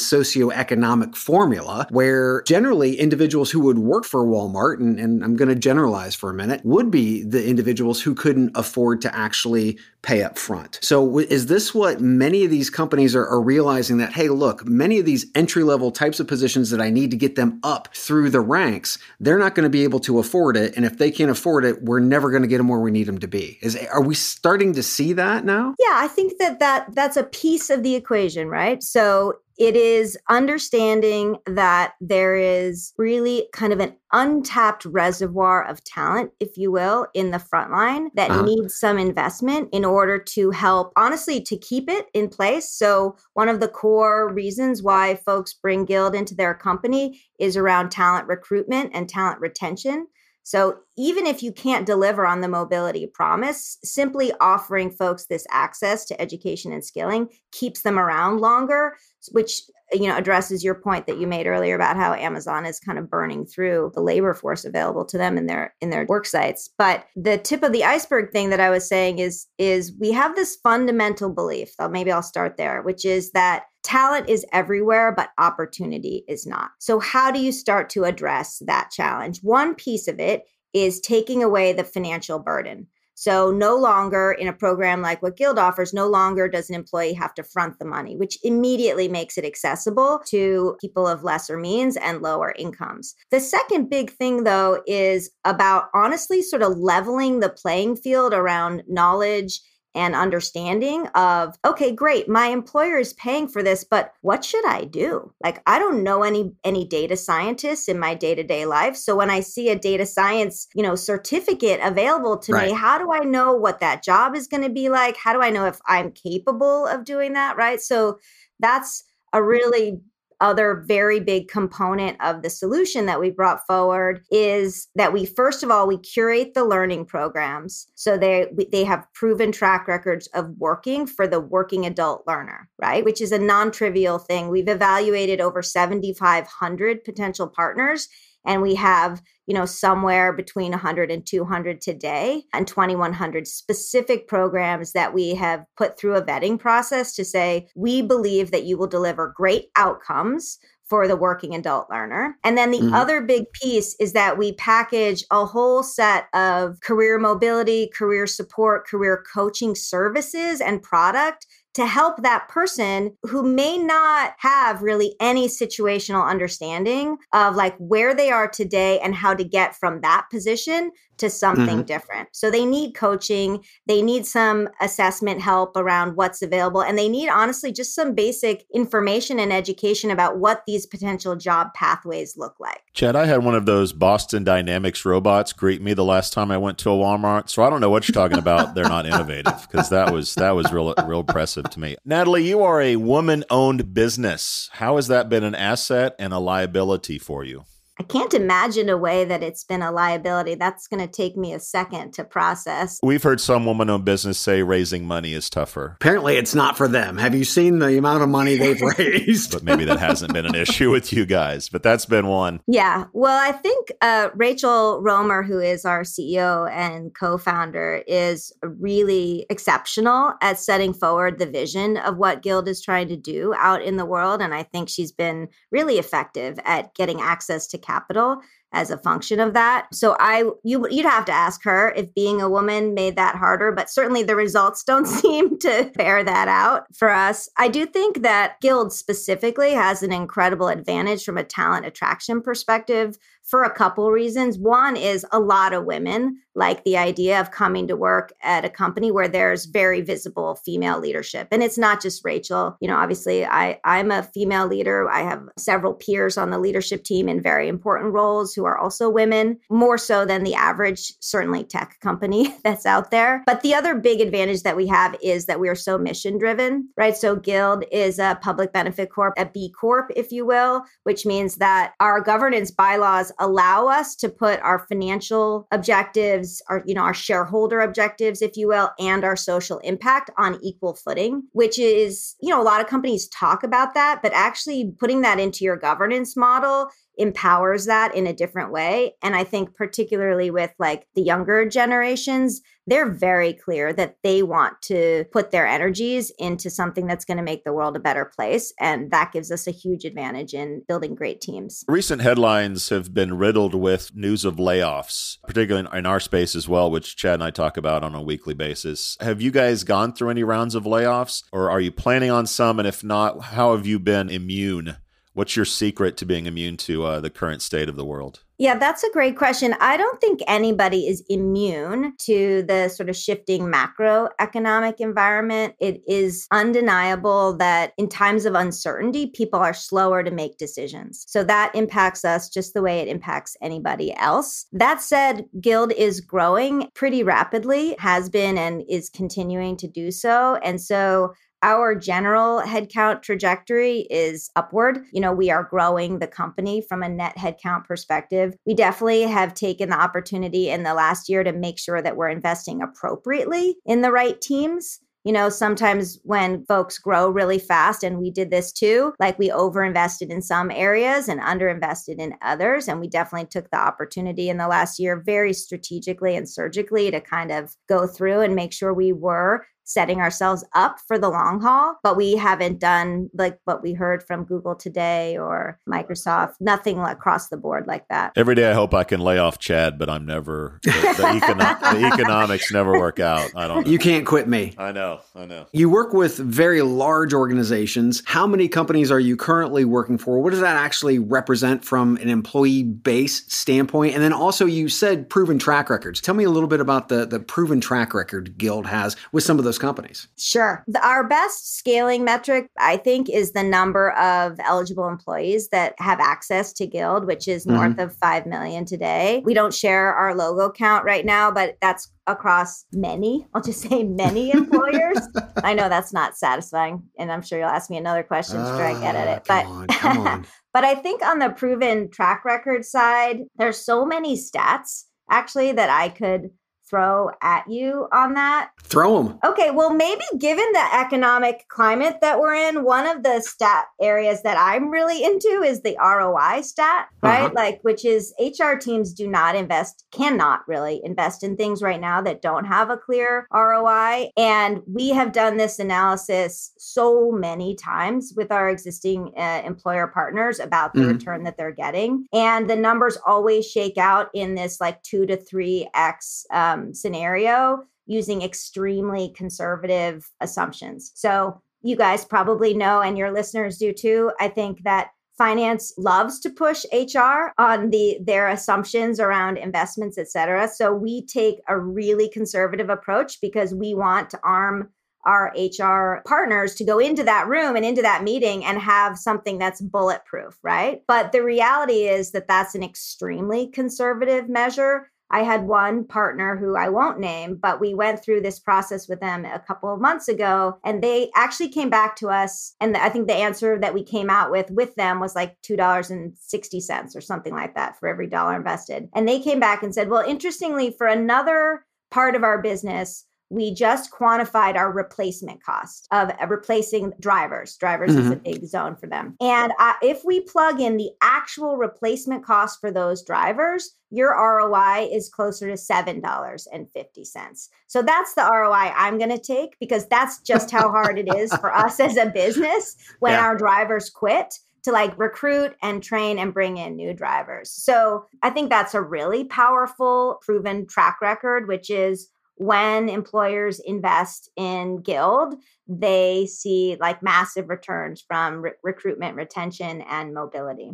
socioeconomic 0.45 1.17
formula, 1.17 1.87
where 1.91 2.43
generally 2.43 2.99
individuals 2.99 3.51
who 3.51 3.61
would 3.61 3.79
work 3.79 4.05
for 4.05 4.25
Walmart, 4.25 4.79
and, 4.81 4.99
and 4.99 5.25
I'm 5.25 5.37
going 5.37 5.49
to 5.49 5.55
generalize 5.55 6.15
for 6.15 6.31
a 6.31 6.35
minute, 6.35 6.61
would 6.65 6.91
be 6.91 7.23
the 7.23 7.47
individuals 7.47 8.01
who 8.01 8.15
couldn't 8.15 8.53
afford 8.55 9.00
to 9.03 9.15
actually 9.15 9.79
pay 10.03 10.23
up 10.23 10.39
front. 10.39 10.79
So, 10.83 11.19
is 11.19 11.47
this 11.47 11.75
what 11.75 12.01
many 12.01 12.45
of 12.45 12.51
these 12.51 12.71
companies 12.71 13.15
are, 13.15 13.27
are 13.27 13.41
realizing 13.41 13.99
that, 13.99 14.13
hey, 14.13 14.29
look, 14.29 14.67
many 14.67 14.99
of 14.99 15.05
these 15.05 15.27
entry 15.35 15.63
level 15.63 15.91
types 15.91 16.21
of 16.21 16.27
positions 16.27 16.71
that 16.71 16.81
I 16.81 16.91
need 16.91 17.11
to 17.11 17.17
get 17.17 17.37
them 17.37 17.61
up 17.63 17.95
through 17.95 18.31
the 18.31 18.41
ranks, 18.41 18.99
they're 19.19 19.39
not 19.39 19.55
going 19.55 19.65
to 19.65 19.71
be 19.71 19.85
able 19.85 20.01
to 20.01 20.19
afford 20.19 20.57
it. 20.57 20.75
And 20.77 20.85
if 20.85 20.99
they 20.99 21.11
can't 21.11 21.31
afford 21.31 21.65
it, 21.65 21.83
we're 21.83 22.01
never 22.01 22.31
going 22.31 22.43
to 22.43 22.49
get 22.49 22.59
them 22.59 22.69
where 22.69 22.81
we 22.81 22.91
need 22.91 23.05
them 23.05 23.19
to 23.19 23.29
be. 23.29 23.59
Is 23.61 23.77
Are 23.93 24.03
we 24.03 24.15
starting 24.15 24.73
to 24.75 24.83
see 24.83 25.13
that 25.13 25.45
now? 25.45 25.75
Yeah, 25.79 25.95
I 25.95 26.09
think 26.09 26.39
that, 26.39 26.59
that 26.61 26.95
that's 26.95 27.17
a 27.17 27.25
piece 27.25 27.69
of 27.69 27.83
the 27.83 27.95
equation, 27.95 28.49
right? 28.49 28.83
So 28.83 29.39
it 29.61 29.77
is 29.77 30.17
understanding 30.31 31.37
that 31.47 31.93
there 32.01 32.35
is 32.35 32.95
really 32.97 33.47
kind 33.53 33.75
of 33.75 33.79
an 33.79 33.95
untapped 34.13 34.87
reservoir 34.87 35.63
of 35.67 35.85
talent, 35.85 36.33
if 36.41 36.57
you 36.57 36.73
will, 36.73 37.07
in 37.13 37.31
the 37.31 37.39
front 37.39 37.71
line 37.71 38.09
that 38.15 38.31
Uh-huh. 38.31 38.43
needs 38.43 38.75
some 38.75 38.99
investment 38.99 39.69
in 39.71 39.85
order 39.85 40.19
to 40.19 40.51
help, 40.51 40.93
honestly, 40.97 41.43
to 41.43 41.59
keep 41.59 41.91
it 41.91 42.07
in 42.15 42.29
place. 42.29 42.73
So, 42.73 43.17
one 43.35 43.51
of 43.51 43.61
the 43.61 43.69
core 43.69 44.33
reasons 44.33 44.83
why 44.83 45.17
folks 45.17 45.53
bring 45.53 45.85
Guild 45.85 46.15
into 46.15 46.35
their 46.35 46.55
company 46.55 47.21
is 47.39 47.57
around 47.57 47.91
talent 47.91 48.27
recruitment 48.29 48.91
and 48.95 49.09
talent 49.11 49.41
retention. 49.41 50.07
So 50.43 50.79
even 50.97 51.27
if 51.27 51.43
you 51.43 51.53
can't 51.53 51.87
deliver 51.87 52.27
on 52.27 52.41
the 52.41 52.49
mobility 52.49 53.07
promise, 53.07 53.79
simply 53.85 54.33
offering 54.41 54.91
folks 54.91 55.27
this 55.27 55.47
access 55.51 56.05
to 56.07 56.21
education 56.21 56.73
and 56.73 56.85
skilling 56.85 57.29
keeps 57.53 57.83
them 57.83 57.99
around 57.99 58.41
longer, 58.41 58.97
which 59.33 59.63
you 59.93 60.07
know 60.07 60.17
addresses 60.17 60.63
your 60.63 60.75
point 60.75 61.07
that 61.07 61.19
you 61.19 61.27
made 61.27 61.47
earlier 61.47 61.75
about 61.75 61.97
how 61.97 62.15
Amazon 62.15 62.65
is 62.65 62.79
kind 62.79 62.99
of 62.99 63.11
burning 63.11 63.45
through 63.45 63.91
the 63.95 64.01
labor 64.01 64.35
force 64.35 64.65
available 64.65 65.05
to 65.05 65.19
them 65.19 65.37
in 65.37 65.47
their 65.47 65.75
in 65.81 65.91
their 65.91 66.07
work 66.07 66.27
sites. 66.27 66.71
But 66.79 67.07
the 67.17 67.39
tip 67.39 67.63
of 67.63 67.73
the 67.73 67.85
iceberg 67.85 68.33
thing 68.33 68.51
that 68.51 68.61
I 68.61 68.71
was 68.71 68.89
saying 68.89 69.19
is 69.19 69.47
is 69.59 69.93
we 69.99 70.13
have 70.13 70.37
this 70.37 70.57
fundamental 70.57 71.31
belief, 71.31 71.75
maybe 71.91 72.13
I'll 72.13 72.23
start 72.23 72.57
there, 72.57 72.83
which 72.83 73.05
is 73.05 73.33
that 73.33 73.65
talent 73.83 74.29
is 74.29 74.47
everywhere, 74.53 75.13
but 75.13 75.31
opportunity 75.39 76.25
is 76.29 76.47
not. 76.47 76.71
So, 76.79 76.99
how 76.99 77.31
do 77.31 77.41
you 77.41 77.53
start 77.53 77.91
to 77.91 78.05
address 78.05 78.63
that 78.67 78.91
challenge? 78.91 79.41
One 79.43 79.75
piece 79.75 80.09
of 80.09 80.21
it 80.21 80.45
is 80.73 81.01
taking 81.01 81.43
away 81.43 81.73
the 81.73 81.85
financial 81.85 82.39
burden. 82.39 82.87
So, 83.15 83.51
no 83.51 83.77
longer 83.77 84.33
in 84.33 84.49
a 84.49 84.53
program 84.53 85.03
like 85.03 85.23
what 85.23 85.37
Guild 85.37 85.59
offers, 85.59 85.93
no 85.93 86.07
longer 86.07 86.49
does 86.49 86.71
an 86.71 86.75
employee 86.75 87.13
have 87.13 87.35
to 87.35 87.43
front 87.43 87.79
the 87.79 87.85
money, 87.85 88.17
which 88.17 88.39
immediately 88.43 89.09
makes 89.09 89.37
it 89.37 89.45
accessible 89.45 90.23
to 90.29 90.77
people 90.81 91.07
of 91.07 91.23
lesser 91.23 91.59
means 91.59 91.97
and 91.97 92.23
lower 92.23 92.55
incomes. 92.59 93.15
The 93.31 93.41
second 93.41 93.91
big 93.91 94.11
thing, 94.11 94.45
though, 94.45 94.83
is 94.87 95.31
about 95.45 95.91
honestly 95.95 96.41
sort 96.41 96.63
of 96.63 96.79
leveling 96.79 97.41
the 97.41 97.51
playing 97.51 97.97
field 97.97 98.33
around 98.33 98.85
knowledge 98.89 99.61
and 99.95 100.15
understanding 100.15 101.07
of 101.09 101.57
okay 101.65 101.91
great 101.93 102.29
my 102.29 102.47
employer 102.47 102.99
is 102.99 103.13
paying 103.15 103.49
for 103.49 103.63
this 103.63 103.85
but 103.85 104.13
what 104.21 104.45
should 104.45 104.65
i 104.67 104.85
do? 104.85 105.33
Like 105.43 105.63
i 105.67 105.79
don't 105.79 106.03
know 106.05 106.23
any 106.23 106.53
any 106.65 106.87
data 106.87 107.17
scientists 107.17 107.89
in 107.89 107.99
my 107.99 108.15
day-to-day 108.15 108.67
life 108.67 108.97
so 108.97 109.17
when 109.17 109.31
i 109.31 109.41
see 109.41 109.69
a 109.69 109.79
data 109.79 110.07
science 110.07 110.69
you 110.75 110.83
know 110.83 110.95
certificate 110.95 111.81
available 111.83 112.39
to 112.39 112.53
Right. 112.53 112.71
me 112.71 112.73
how 112.73 112.99
do 112.99 113.13
i 113.13 113.21
know 113.21 113.53
what 113.55 113.81
that 113.81 114.03
job 114.05 114.37
is 114.37 114.47
going 114.47 114.63
to 114.63 114.69
be 114.71 114.89
like? 114.89 115.17
How 115.17 115.33
do 115.33 115.43
i 115.43 115.51
know 115.51 115.67
if 115.67 115.81
i'm 115.87 116.13
capable 116.13 116.87
of 116.87 117.05
doing 117.05 117.33
that 117.35 117.57
right? 117.57 117.81
So 117.81 118.19
that's 118.59 119.05
a 119.33 119.43
really 119.43 120.01
other 120.41 120.85
very 120.87 121.21
big 121.21 121.49
component 121.49 122.17
of 122.23 122.43
the 122.43 122.51
solution 122.51 123.07
that 123.07 123.21
we 123.21 123.31
brought 123.31 123.67
forward 123.67 124.25
is 124.31 124.89
that 124.95 125.13
we 125.13 125.25
first 125.25 125.63
of 125.63 125.71
all 125.71 125.87
we 125.87 125.99
curate 125.99 126.55
the 126.55 126.65
learning 126.65 127.05
programs 127.05 127.87
so 127.95 128.17
they 128.17 128.47
they 128.73 128.85
have 128.85 129.07
proven 129.15 129.53
track 129.53 129.87
records 129.87 130.27
of 130.29 130.49
working 130.59 131.07
for 131.07 131.27
the 131.27 131.41
working 131.41 131.87
adult 131.87 132.25
learner, 132.27 132.69
right? 132.79 133.05
Which 133.05 133.21
is 133.21 133.33
a 133.33 133.39
non-trivial 133.39 134.19
thing. 134.19 134.49
We've 134.49 134.69
evaluated 134.69 135.41
over 135.41 135.63
7500 135.63 137.05
potential 137.05 137.49
partners 137.49 138.09
and 138.45 138.63
we 138.63 138.75
have 138.75 139.23
you 139.47 139.55
know 139.55 139.67
somewhere 139.67 140.33
between 140.33 140.71
100 140.71 141.11
and 141.11 141.27
200 141.27 141.81
today 141.81 142.43
and 142.53 142.67
2100 142.67 143.47
specific 143.47 144.29
programs 144.29 144.93
that 144.93 145.15
we 145.15 145.35
have 145.35 145.65
put 145.77 145.99
through 145.99 146.17
a 146.17 146.23
vetting 146.23 146.59
process 146.59 147.15
to 147.15 147.25
say 147.25 147.69
we 147.75 148.03
believe 148.03 148.51
that 148.51 148.65
you 148.65 148.79
will 148.79 148.87
deliver 148.87 149.33
great 149.37 149.67
outcomes 149.77 150.59
for 150.91 151.07
the 151.07 151.17
working 151.17 151.55
adult 151.55 151.89
learner. 151.89 152.37
And 152.43 152.59
then 152.59 152.73
the 152.73 152.79
mm-hmm. 152.79 152.95
other 152.95 153.21
big 153.21 153.45
piece 153.53 153.95
is 154.01 154.13
that 154.13 154.37
we 154.37 154.55
package 154.55 155.25
a 155.31 155.47
whole 155.47 155.85
set 155.85 156.27
of 156.35 156.81
career 156.81 157.17
mobility, 157.17 157.89
career 157.95 158.27
support, 158.27 158.89
career 158.89 159.25
coaching 159.33 159.77
services 159.77 160.61
and 160.61 160.83
product 160.83 161.47
to 161.75 161.87
help 161.87 162.23
that 162.23 162.49
person 162.49 163.17
who 163.23 163.43
may 163.43 163.79
not 163.79 164.35
have 164.39 164.83
really 164.83 165.15
any 165.21 165.47
situational 165.47 166.27
understanding 166.27 167.17
of 167.33 167.55
like 167.55 167.77
where 167.79 168.15
they 168.15 168.31
are 168.31 168.49
today 168.49 168.99
and 169.01 169.15
how 169.15 169.35
to 169.35 169.45
get 169.45 169.77
from 169.77 170.01
that 170.01 170.27
position 170.31 170.91
to 171.21 171.31
something 171.31 171.67
mm-hmm. 171.67 171.83
different. 171.83 172.29
So 172.33 172.51
they 172.51 172.65
need 172.65 172.95
coaching, 172.95 173.65
they 173.87 174.03
need 174.03 174.27
some 174.27 174.69
assessment 174.81 175.41
help 175.41 175.77
around 175.77 176.17
what's 176.17 176.43
available, 176.43 176.83
and 176.83 176.99
they 176.99 177.09
need 177.09 177.29
honestly 177.29 177.73
just 177.73 177.95
some 177.95 178.15
basic 178.15 178.67
information 178.75 179.39
and 179.39 179.53
education 179.53 180.11
about 180.11 180.39
what 180.39 180.65
these 180.67 180.87
potential 180.87 181.37
job 181.37 181.73
pathways 181.75 182.37
look 182.37 182.59
like. 182.59 182.83
Chad, 182.93 183.17
I 183.17 183.27
had 183.27 183.45
one 183.45 183.55
of 183.55 183.67
those 183.67 183.93
Boston 183.93 184.45
Dynamics 184.45 185.05
robots 185.05 185.53
greet 185.53 185.81
me 185.81 185.95
the 185.95 186.05
last 186.05 186.33
time 186.33 186.51
I 186.51 186.59
went 186.59 186.79
to 186.79 186.91
a 186.91 186.95
Walmart, 186.95 187.49
so 187.49 187.63
I 187.63 187.71
don't 187.71 187.81
know 187.81 187.91
what 187.91 188.09
you're 188.09 188.15
talking 188.15 188.39
about. 188.39 188.75
They're 188.75 188.85
not 188.85 189.07
innovative 189.07 189.67
because 189.71 189.91
that 189.91 190.13
was 190.13 190.35
that 190.35 190.53
was 190.53 190.73
real 190.73 190.95
real 191.07 191.21
impressive 191.21 191.71
to 191.71 191.81
me. 191.81 191.97
Natalie, 192.05 192.49
you 192.49 192.63
are 192.63 192.81
a 192.81 192.97
woman-owned 192.97 193.95
business. 193.95 194.69
How 194.73 194.97
has 194.97 195.09
that 195.09 195.29
been 195.29 195.45
an 195.45 195.55
asset 195.55 196.15
and 196.19 196.33
a 196.33 196.39
liability 196.39 197.19
for 197.19 197.45
you? 197.45 197.65
I 198.01 198.03
can't 198.03 198.33
imagine 198.33 198.89
a 198.89 198.97
way 198.97 199.27
that 199.27 199.43
it's 199.43 199.63
been 199.63 199.83
a 199.83 199.93
liability. 199.93 200.55
That's 200.55 200.89
going 200.89 201.07
to 201.07 201.07
take 201.07 201.37
me 201.37 201.53
a 201.53 201.61
second 201.61 202.15
to 202.15 202.25
process. 202.25 202.99
We've 203.03 203.23
heard 203.23 203.43
some 203.43 203.67
woman 203.67 203.91
owned 203.91 204.07
business 204.07 204.39
say 204.39 204.63
raising 204.63 205.05
money 205.05 205.35
is 205.35 205.51
tougher. 205.51 205.97
Apparently, 205.97 206.39
it's 206.39 206.55
not 206.55 206.79
for 206.79 206.89
them. 206.89 207.19
Have 207.19 207.35
you 207.35 207.45
seen 207.45 207.79
the 207.79 207.99
amount 207.99 208.23
of 208.23 208.31
money 208.31 208.57
they've 208.57 208.81
raised? 208.99 209.53
but 209.53 209.65
maybe 209.65 209.85
that 209.85 209.99
hasn't 209.99 210.33
been 210.33 210.47
an 210.47 210.55
issue 210.55 210.91
with 210.91 211.13
you 211.13 211.27
guys, 211.27 211.69
but 211.69 211.83
that's 211.83 212.07
been 212.07 212.27
one. 212.27 212.63
Yeah. 212.67 213.05
Well, 213.13 213.39
I 213.39 213.53
think 213.53 213.93
uh, 214.01 214.31
Rachel 214.35 215.03
Romer, 215.03 215.43
who 215.43 215.59
is 215.61 215.85
our 215.85 216.01
CEO 216.01 216.71
and 216.71 217.15
co 217.15 217.37
founder, 217.37 218.03
is 218.07 218.51
really 218.63 219.45
exceptional 219.51 220.33
at 220.41 220.59
setting 220.59 220.95
forward 220.95 221.39
the 221.39 221.45
vision 221.45 221.99
of 221.99 222.17
what 222.17 222.41
Guild 222.41 222.67
is 222.67 222.81
trying 222.81 223.09
to 223.09 223.17
do 223.17 223.53
out 223.59 223.83
in 223.83 223.99
the 223.99 224.07
world. 224.07 224.41
And 224.41 224.55
I 224.55 224.63
think 224.63 224.89
she's 224.89 225.13
been 225.13 225.49
really 225.71 225.99
effective 225.99 226.59
at 226.65 226.95
getting 226.95 227.21
access 227.21 227.67
to 227.67 227.79
capital 227.91 228.41
as 228.73 228.91
a 228.91 228.99
function 228.99 229.41
of 229.41 229.53
that. 229.55 229.89
So 229.93 230.17
I 230.21 230.45
you 230.63 230.87
you'd 230.89 231.07
have 231.07 231.25
to 231.25 231.33
ask 231.33 231.65
her 231.65 231.93
if 231.97 232.15
being 232.15 232.41
a 232.41 232.49
woman 232.49 232.95
made 232.95 233.17
that 233.17 233.35
harder, 233.35 233.73
but 233.73 233.91
certainly 233.91 234.23
the 234.23 234.37
results 234.37 234.85
don't 234.91 235.07
seem 235.07 235.59
to 235.59 235.91
bear 235.97 236.23
that 236.23 236.49
out 236.49 236.85
for 236.95 237.11
us. 237.11 237.49
I 237.59 237.69
do 237.69 237.87
think 237.87 238.23
that 238.23 238.61
Guild 238.61 238.93
specifically 238.93 239.73
has 239.73 240.03
an 240.03 240.13
incredible 240.13 240.69
advantage 240.69 241.25
from 241.25 241.39
a 241.39 241.45
talent 241.45 241.87
attraction 241.87 242.41
perspective 242.41 243.19
for 243.51 243.65
a 243.65 243.75
couple 243.75 244.11
reasons. 244.11 244.59
One 244.59 244.97
is 244.97 245.27
a 245.33 245.41
lot 245.41 245.73
of 245.73 245.85
women 245.85 246.41
like 246.55 246.85
the 246.85 246.97
idea 246.97 247.41
of 247.41 247.51
coming 247.51 247.87
to 247.89 247.97
work 247.97 248.33
at 248.43 248.65
a 248.65 248.71
company 248.71 249.11
where 249.11 249.29
there's 249.29 249.67
very 249.67 250.01
visible 250.01 250.57
female 250.57 250.99
leadership. 250.99 251.49
And 251.51 251.63
it's 251.63 251.79
not 251.79 252.03
just 252.03 252.25
Rachel. 252.25 252.77
You 252.81 252.89
know, 252.89 252.97
obviously 252.97 253.45
I 253.45 253.81
I'm 253.85 254.11
a 254.11 254.23
female 254.23 254.67
leader. 254.67 255.09
I 255.09 255.21
have 255.21 255.43
several 255.57 255.95
peers 255.95 256.37
on 256.37 256.51
the 256.51 256.59
leadership 256.59 257.05
team 257.05 257.29
in 257.29 257.41
very 257.43 257.69
important 257.69 258.13
roles 258.13 258.53
who 258.53 258.65
are 258.65 258.79
also 258.79 259.09
women, 259.09 259.59
more 259.71 259.99
so 259.99 260.25
than 260.25 260.45
the 260.45 260.55
average 260.55 261.13
certainly 261.21 261.65
tech 261.65 261.99
company 262.01 262.55
that's 262.65 262.87
out 262.87 263.11
there. 263.11 263.43
But 263.47 263.63
the 263.63 263.75
other 263.75 263.95
big 263.95 264.21
advantage 264.21 264.63
that 264.63 264.77
we 264.77 264.87
have 264.89 265.17
is 265.23 265.47
that 265.47 265.61
we 265.61 265.69
are 265.69 265.75
so 265.75 265.99
mission 265.99 266.39
driven, 266.39 266.89
right? 266.97 267.17
So 267.17 267.37
Guild 267.37 267.85
is 267.93 268.19
a 268.19 268.39
public 268.43 268.73
benefit 268.73 269.11
corp, 269.11 269.35
a 269.39 269.47
B 269.47 269.73
corp 269.79 270.11
if 270.17 270.33
you 270.33 270.45
will, 270.45 270.85
which 271.05 271.25
means 271.25 271.57
that 271.57 271.95
our 272.01 272.21
governance 272.21 272.71
bylaws 272.71 273.33
allow 273.41 273.89
us 273.89 274.15
to 274.17 274.29
put 274.29 274.61
our 274.61 274.87
financial 274.87 275.67
objectives, 275.73 276.63
our 276.69 276.83
you 276.87 276.95
know, 276.95 277.03
our 277.03 277.15
shareholder 277.15 277.81
objectives 277.81 278.43
if 278.43 278.57
you 278.57 278.69
will, 278.69 278.91
and 278.99 279.25
our 279.25 279.37
social 279.37 279.79
impact 279.79 280.31
on 280.39 280.59
equal 280.63 280.95
footing, 280.95 281.43
which 281.53 281.79
is, 281.79 282.37
you 282.41 282.51
know, 282.51 282.61
a 282.61 282.65
lot 282.65 282.81
of 282.81 282.87
companies 282.87 283.29
talk 283.29 283.65
about 283.65 283.95
that, 283.95 284.21
but 284.23 284.33
actually 284.33 284.93
putting 284.99 285.23
that 285.23 285.41
into 285.41 285.65
your 285.65 285.77
governance 285.77 286.37
model 286.37 286.89
empowers 287.17 287.87
that 287.87 288.15
in 288.15 288.27
a 288.27 288.33
different 288.33 288.73
way. 288.73 289.15
And 289.23 289.37
I 289.37 289.45
think, 289.45 289.75
particularly 289.75 290.51
with 290.51 290.73
like 290.79 291.07
the 291.15 291.23
younger 291.23 291.69
generations, 291.69 292.63
they're 292.87 293.11
very 293.11 293.53
clear 293.53 293.93
that 293.93 294.17
they 294.25 294.43
want 294.43 294.83
to 294.83 295.25
put 295.33 295.51
their 295.51 295.67
energies 295.67 296.33
into 296.39 296.71
something 296.71 297.07
that's 297.07 297.25
going 297.25 297.37
to 297.37 297.43
make 297.43 297.63
the 297.65 297.73
world 297.73 297.97
a 297.97 298.01
better 298.01 298.25
place. 298.25 298.73
And 298.81 299.11
that 299.13 299.33
gives 299.33 299.53
us 299.53 299.67
a 299.67 299.71
huge 299.71 300.05
advantage 300.05 300.55
in 300.55 300.83
building 300.89 301.15
great 301.15 301.41
teams. 301.41 301.85
Recent 301.87 302.23
headlines 302.23 302.89
have 302.89 303.15
been 303.15 303.39
riddled 303.39 303.75
with 303.75 304.15
news 304.15 304.45
of 304.45 304.57
layoffs, 304.57 305.39
particularly 305.47 305.89
in 305.97 306.07
our 306.07 306.21
space 306.21 306.57
as 306.57 306.69
well, 306.69 306.91
which 306.91 307.17
Chad 307.17 307.35
and 307.35 307.45
I 307.45 307.51
talk 307.51 307.77
about 307.77 308.03
on 308.03 308.15
a 308.15 308.23
weekly 308.23 308.55
basis. 308.55 309.17
Have 309.21 309.41
you 309.41 309.53
guys 309.53 309.85
gone 309.85 310.13
through 310.13 310.31
any 310.31 310.43
rounds 310.43 310.75
of 310.75 310.85
layoffs 310.85 311.45
or 311.53 311.71
are 311.71 311.81
you 311.81 311.93
planning 311.93 312.31
on 312.31 312.47
some? 312.47 312.79
And 312.81 312.89
if 312.89 313.05
not, 313.05 313.41
how 313.41 313.77
have 313.77 313.87
you 313.87 314.01
been 314.01 314.31
immune 314.31 314.97
What's 315.33 315.55
your 315.55 315.65
secret 315.65 316.17
to 316.19 316.27
being 316.27 316.47
immune 316.47 316.77
to 316.79 317.05
uh, 317.05 317.21
the 317.21 317.31
current 317.31 317.63
state 317.63 317.89
of 317.89 317.97
the 317.97 318.05
world? 318.05 318.43
Yeah, 318.59 318.77
that's 318.77 319.03
a 319.03 319.11
great 319.13 319.39
question. 319.39 319.75
I 319.81 319.97
don't 319.97 320.21
think 320.21 320.41
anybody 320.47 321.07
is 321.07 321.25
immune 321.31 322.15
to 322.27 322.63
the 322.65 322.89
sort 322.91 323.09
of 323.09 323.17
shifting 323.17 323.63
macroeconomic 323.63 324.97
environment. 324.99 325.77
It 325.81 326.03
is 326.07 326.47
undeniable 326.51 327.57
that 327.57 327.93
in 327.97 328.09
times 328.09 328.45
of 328.45 328.55
uncertainty, 328.55 329.29
people 329.29 329.61
are 329.61 329.73
slower 329.73 330.23
to 330.23 330.31
make 330.31 330.59
decisions. 330.59 331.25
So 331.27 331.43
that 331.45 331.75
impacts 331.75 332.23
us 332.23 332.51
just 332.51 332.75
the 332.75 332.83
way 332.83 332.99
it 332.99 333.09
impacts 333.09 333.57
anybody 333.63 334.15
else. 334.17 334.67
That 334.73 335.01
said, 335.01 335.47
Guild 335.61 335.93
is 335.93 336.21
growing 336.21 336.91
pretty 336.95 337.23
rapidly, 337.23 337.97
has 337.99 338.29
been 338.29 338.59
and 338.59 338.83
is 338.91 339.09
continuing 339.09 339.79
to 339.79 339.89
do 339.89 340.11
so. 340.11 340.57
And 340.57 340.83
so 340.83 341.33
our 341.63 341.95
general 341.95 342.63
headcount 342.63 343.23
trajectory 343.23 344.07
is 344.11 344.51
upward. 344.57 345.05
You 345.13 345.21
know, 345.21 345.33
we 345.33 345.51
are 345.51 345.65
growing 345.65 346.19
the 346.19 346.27
company 346.27 346.81
from 346.81 347.03
a 347.03 347.09
net 347.09 347.37
headcount 347.37 347.85
perspective. 347.85 348.55
We 348.67 348.75
definitely 348.75 349.23
have 349.23 349.55
taken 349.55 349.91
the 349.91 350.01
opportunity 350.01 350.71
in 350.71 350.83
the 350.83 350.95
last 350.95 351.29
year 351.29 351.45
to 351.45 351.53
make 351.53 351.79
sure 351.79 352.01
that 352.01 352.17
we're 352.17 352.29
investing 352.29 352.83
appropriately 352.83 353.77
in 353.85 354.01
the 354.01 354.13
right 354.13 354.41
teams. 354.41 355.01
You 355.25 355.33
know, 355.33 355.51
sometimes 355.51 356.19
when 356.25 356.65
folks 356.65 356.97
grow 356.97 357.29
really 357.29 357.59
fast, 357.59 358.03
and 358.03 358.19
we 358.19 358.31
did 358.31 358.51
this 358.51 358.73
too, 358.73 359.13
like 359.21 359.39
we 359.39 359.51
overinvested 359.51 360.31
in 360.31 360.41
some 360.41 360.71
areas 360.71 361.29
and 361.29 361.43
underinvested 361.43 362.19
in 362.19 362.37
others. 362.41 362.89
And 362.89 363.01
we 363.01 363.07
definitely 363.07 363.49
took 363.51 363.71
the 363.71 363.77
opportunity 363.77 364.49
in 364.49 364.57
the 364.57 364.67
last 364.67 364.99
year 364.99 365.23
very 365.23 365.53
strategically 365.53 366.37
and 366.37 366.49
surgically 366.49 367.11
to 367.11 367.21
kind 367.21 367.53
of 367.53 367.75
go 367.87 368.07
through 368.07 368.41
and 368.41 368.55
make 368.55 368.73
sure 368.73 368.95
we 368.95 369.13
were 369.13 369.67
setting 369.91 370.21
ourselves 370.21 370.65
up 370.75 370.99
for 371.07 371.19
the 371.19 371.29
long 371.29 371.61
haul, 371.61 371.99
but 372.03 372.17
we 372.17 372.37
haven't 372.37 372.79
done 372.79 373.29
like 373.35 373.59
what 373.65 373.83
we 373.83 373.93
heard 373.93 374.23
from 374.23 374.45
Google 374.45 374.77
today 374.77 375.37
or 375.37 375.79
Microsoft, 375.89 376.55
nothing 376.61 376.99
across 377.01 377.49
the 377.49 377.57
board 377.57 377.87
like 377.87 378.07
that. 378.09 378.33
Every 378.37 378.55
day 378.55 378.71
I 378.71 378.75
hope 378.75 378.95
I 378.95 379.05
can 379.05 379.21
lay 379.21 379.39
off 379.39 379.59
Chad, 379.59 379.99
but 379.99 380.09
I'm 380.09 380.25
never, 380.25 380.79
the, 380.85 380.91
the, 380.91 381.41
econo- 381.41 381.81
the 381.81 382.07
economics 382.13 382.73
never 382.73 382.93
work 382.93 383.19
out. 383.19 383.51
I 383.57 383.67
don't 383.67 383.85
know. 383.85 383.91
You 383.91 383.99
can't 383.99 384.25
quit 384.25 384.47
me. 384.47 384.75
I 384.79 384.93
know. 384.93 385.21
I 385.35 385.47
know. 385.47 385.67
You 385.73 385.91
work 385.91 386.13
with 386.13 386.37
very 386.37 386.83
large 386.83 387.35
organizations. 387.35 388.23
How 388.27 388.47
many 388.47 388.69
companies 388.69 389.11
are 389.11 389.21
you 389.21 389.37
currently 389.37 389.85
working 389.85 390.19
for? 390.19 390.41
What 390.41 390.51
does 390.51 390.61
that 390.61 390.77
actually 390.77 391.19
represent 391.19 391.85
from 391.85 392.17
an 392.19 392.29
employee 392.29 392.85
base 392.85 393.45
standpoint? 393.53 394.15
And 394.15 394.23
then 394.23 394.33
also, 394.33 394.67
you 394.67 394.89
said 394.89 395.29
proven 395.29 395.59
track 395.59 395.91
records. 395.91 396.21
Tell 396.21 396.35
me 396.35 396.45
a 396.45 396.51
little 396.51 396.69
bit 396.69 396.81
about 396.81 397.09
the, 397.09 397.27
the 397.27 397.41
proven 397.41 397.81
track 397.81 398.15
record 398.15 398.57
Guild 398.57 398.87
has 398.87 399.17
with 399.33 399.43
some 399.43 399.59
of 399.59 399.65
those 399.65 399.80
companies? 399.81 400.29
Sure. 400.39 400.85
Our 401.03 401.27
best 401.27 401.77
scaling 401.77 402.25
metric, 402.25 402.71
I 402.79 402.97
think, 402.97 403.29
is 403.29 403.53
the 403.53 403.65
number 403.65 404.13
of 404.13 404.61
eligible 404.61 405.09
employees 405.09 405.69
that 405.71 405.95
have 405.99 406.21
access 406.21 406.73
to 406.75 406.87
Guild, 406.87 407.27
which 407.27 407.49
is 407.49 407.67
mm-hmm. 407.67 407.77
north 407.77 407.99
of 407.99 408.15
5 408.17 408.47
million 408.47 408.85
today. 408.85 409.43
We 409.45 409.55
don't 409.55 409.75
share 409.75 410.15
our 410.15 410.35
logo 410.35 410.71
count 410.71 411.05
right 411.05 411.27
now, 411.27 411.51
but 411.51 411.77
that's 411.81 412.09
across 412.27 412.85
many, 412.93 413.47
I'll 413.55 413.63
just 413.63 413.81
say 413.81 414.05
many 414.05 414.51
employers. 414.55 415.19
I 415.63 415.75
know 415.75 415.89
that's 415.89 416.13
not 416.13 416.37
satisfying. 416.37 417.03
And 417.19 417.33
I'm 417.33 417.43
sure 417.43 417.59
you'll 417.59 417.69
ask 417.69 417.91
me 417.91 417.97
another 417.97 418.23
question 418.23 418.61
after 418.61 418.85
I 418.85 419.01
get 419.01 419.17
at 419.17 419.29
it. 419.29 419.47
Ah, 419.49 419.87
but, 419.91 420.07
on, 420.07 420.27
on. 420.27 420.47
but 420.73 420.85
I 420.85 420.95
think 420.95 421.25
on 421.25 421.39
the 421.39 421.51
proven 421.51 422.11
track 422.11 422.45
record 422.45 422.85
side, 422.85 423.41
there's 423.57 423.79
so 423.79 424.05
many 424.07 424.37
stats 424.37 425.05
actually 425.31 425.73
that 425.73 425.91
I 425.91 426.09
could 426.09 426.51
throw 426.91 427.31
at 427.41 427.71
you 427.71 428.09
on 428.13 428.35
that? 428.35 428.71
Throw 428.83 429.23
them. 429.23 429.39
Okay, 429.45 429.71
well, 429.71 429.95
maybe 429.95 430.25
given 430.39 430.67
the 430.73 430.95
economic 430.95 431.69
climate 431.69 432.19
that 432.21 432.41
we're 432.41 432.55
in, 432.55 432.83
one 432.83 433.07
of 433.07 433.23
the 433.23 433.41
stat 433.41 433.87
areas 434.01 434.43
that 434.43 434.59
I'm 434.59 434.91
really 434.91 435.23
into 435.23 435.63
is 435.65 435.83
the 435.83 435.97
ROI 436.01 436.63
stat, 436.63 437.07
right? 437.23 437.45
Uh-huh. 437.45 437.53
Like, 437.55 437.79
which 437.83 438.05
is 438.05 438.35
HR 438.41 438.75
teams 438.75 439.15
do 439.15 439.29
not 439.29 439.55
invest, 439.55 440.05
cannot 440.11 440.67
really 440.67 441.01
invest 441.05 441.45
in 441.45 441.57
things 441.57 441.81
right 441.83 442.01
now 442.01 442.21
that 442.23 442.43
don't 442.43 442.65
have 442.65 442.91
a 442.91 442.97
clear 442.97 443.47
ROI. 443.53 444.31
And 444.37 444.81
we 444.93 445.11
have 445.11 445.33
done 445.33 445.57
this 445.57 445.79
analysis 445.79 446.73
so 446.77 447.31
many 447.31 447.77
times 447.77 448.33
with 448.37 448.51
our 448.51 448.69
existing 448.69 449.33
uh, 449.39 449.63
employer 449.65 450.09
partners 450.09 450.59
about 450.59 450.95
the 450.95 451.01
mm-hmm. 451.01 451.13
return 451.13 451.45
that 451.45 451.57
they're 451.57 451.71
getting. 451.71 452.27
And 452.33 452.69
the 452.69 452.77
numbers 452.77 453.17
always 453.25 453.71
shake 453.71 453.99
out 453.99 454.31
in 454.35 454.57
this 454.57 454.81
like 454.81 455.01
two 455.05 455.27
to 455.27 455.37
three 455.37 455.89
X. 455.95 456.45
Um, 456.51 456.80
um, 456.81 456.95
scenario 456.95 457.85
using 458.07 458.43
extremely 458.43 459.33
conservative 459.37 460.31
assumptions. 460.41 461.13
So 461.15 461.61
you 461.83 461.97
guys 461.97 462.25
probably 462.25 462.75
know, 462.75 463.01
and 463.01 463.17
your 463.17 463.33
listeners 463.33 463.79
do 463.79 463.93
too. 463.93 464.33
I 464.41 464.49
think 464.49 464.83
that 464.83 465.11
finance 465.39 465.95
loves 465.97 466.39
to 466.41 466.51
push 466.51 466.85
HR 466.93 467.53
on 467.57 467.89
the 467.91 468.19
their 468.23 468.49
assumptions 468.49 469.19
around 469.19 469.57
investments, 469.57 470.19
et 470.19 470.29
cetera. 470.29 470.69
So 470.69 470.93
we 470.93 471.25
take 471.25 471.61
a 471.69 471.79
really 471.79 472.29
conservative 472.29 472.91
approach 472.91 473.41
because 473.41 473.73
we 473.73 473.95
want 473.95 474.29
to 474.31 474.41
arm 474.43 474.91
our 475.25 475.53
HR 475.57 476.23
partners 476.27 476.75
to 476.75 476.85
go 476.85 476.99
into 476.99 477.23
that 477.25 477.47
room 477.47 477.77
and 477.77 477.85
into 477.85 478.03
that 478.03 478.25
meeting 478.25 478.65
and 478.65 478.79
have 478.79 479.19
something 479.19 479.59
that's 479.59 479.81
bulletproof, 479.81 480.59
right? 480.63 481.03
But 481.07 481.33
the 481.33 481.43
reality 481.43 482.09
is 482.09 482.33
that 482.33 482.49
that's 482.49 482.75
an 482.75 482.83
extremely 482.83 483.69
conservative 483.69 484.49
measure 484.49 485.11
I 485.31 485.43
had 485.43 485.67
one 485.67 486.05
partner 486.05 486.57
who 486.57 486.77
I 486.77 486.89
won't 486.89 487.21
name, 487.21 487.57
but 487.57 487.81
we 487.81 487.95
went 487.95 488.23
through 488.23 488.41
this 488.41 488.59
process 488.59 489.09
with 489.09 489.21
them 489.21 489.45
a 489.45 489.61
couple 489.61 489.93
of 489.93 490.01
months 490.01 490.29
ago 490.29 490.79
and 490.85 491.03
they 491.03 491.31
actually 491.37 491.69
came 491.69 491.91
back 491.91 492.17
to 492.17 492.29
us 492.29 492.75
and 492.81 492.97
I 492.97 493.09
think 493.09 493.29
the 493.29 493.35
answer 493.35 493.79
that 493.79 493.95
we 493.95 494.03
came 494.03 494.31
out 494.31 494.51
with 494.51 494.71
with 494.71 494.95
them 494.97 495.21
was 495.21 495.35
like 495.35 495.61
$2.60 495.63 497.17
or 497.17 497.21
something 497.21 497.55
like 497.55 497.75
that 497.75 497.99
for 497.99 498.09
every 498.09 498.27
dollar 498.27 498.57
invested. 498.57 499.09
And 499.15 499.29
they 499.29 499.41
came 499.41 499.61
back 499.61 499.83
and 499.83 499.95
said, 499.95 500.09
"Well, 500.09 500.27
interestingly 500.27 500.91
for 500.91 501.07
another 501.07 501.85
part 502.11 502.35
of 502.35 502.43
our 502.43 502.61
business, 502.61 503.25
we 503.51 503.75
just 503.75 504.13
quantified 504.13 504.77
our 504.77 504.93
replacement 504.93 505.63
cost 505.63 506.07
of 506.13 506.31
replacing 506.49 507.13
drivers. 507.19 507.77
Drivers 507.77 508.13
mm-hmm. 508.13 508.21
is 508.21 508.27
a 508.29 508.37
mm-hmm. 508.37 508.45
big 508.45 508.65
zone 508.65 508.97
for 508.97 509.09
them. 509.09 509.37
And 509.41 509.73
uh, 509.81 509.95
if 510.03 510.25
we 510.25 510.41
plug 510.41 510.81
in 510.81 510.97
the 510.97 511.11
actual 511.21 511.77
replacement 511.77 512.45
cost 512.45 512.81
for 512.81 512.93
those 512.93 513.25
drivers, 513.25 513.97
your 514.11 514.31
ROI 514.31 515.09
is 515.13 515.29
closer 515.29 515.69
to 515.69 515.75
$7.50. 515.75 517.69
So 517.89 518.03
that's 518.03 518.35
the 518.35 518.43
ROI 518.43 518.93
I'm 518.97 519.19
going 519.19 519.31
to 519.31 519.39
take 519.39 519.79
because 519.81 520.07
that's 520.07 520.41
just 520.41 520.71
how 520.71 520.91
hard 520.91 521.19
it 521.19 521.29
is 521.35 521.53
for 521.57 521.75
us 521.75 521.99
as 521.99 522.17
a 522.17 522.27
business 522.27 522.97
when 523.19 523.33
yeah. 523.33 523.41
our 523.41 523.57
drivers 523.57 524.11
quit 524.11 524.55
to 524.83 524.93
like 524.93 525.19
recruit 525.19 525.77
and 525.83 526.03
train 526.03 526.39
and 526.39 526.55
bring 526.55 526.77
in 526.77 526.97
new 526.97 527.13
drivers. 527.13 527.71
So 527.71 528.27
I 528.43 528.51
think 528.51 528.71
that's 528.71 528.95
a 528.95 529.03
really 529.03 529.45
powerful 529.45 530.41
proven 530.41 530.87
track 530.87 531.21
record, 531.21 531.69
which 531.69 531.91
is 531.91 532.29
when 532.61 533.09
employers 533.09 533.81
invest 533.81 534.51
in 534.55 535.01
Guild, 535.01 535.55
they 535.89 536.45
see 536.45 536.99
like 537.01 537.23
massive 537.23 537.71
returns 537.71 538.23
from 538.29 538.61
re- 538.61 538.73
recruitment, 538.83 539.35
retention, 539.35 540.03
and 540.03 540.35
mobility. 540.35 540.91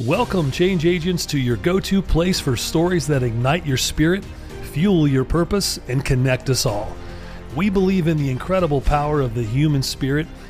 Welcome, 0.00 0.50
change 0.50 0.86
agents, 0.86 1.26
to 1.26 1.38
your 1.38 1.58
go 1.58 1.78
to 1.78 2.00
place 2.00 2.40
for 2.40 2.56
stories 2.56 3.06
that 3.08 3.22
ignite 3.22 3.66
your 3.66 3.76
spirit, 3.76 4.24
fuel 4.72 5.06
your 5.06 5.26
purpose, 5.26 5.78
and 5.88 6.02
connect 6.02 6.48
us 6.48 6.64
all. 6.64 6.90
We 7.54 7.68
believe 7.68 8.08
in 8.08 8.16
the 8.16 8.30
incredible 8.30 8.80
power 8.80 9.20
of 9.20 9.34
the 9.34 9.42
human 9.42 9.82
spirit, 9.82 10.26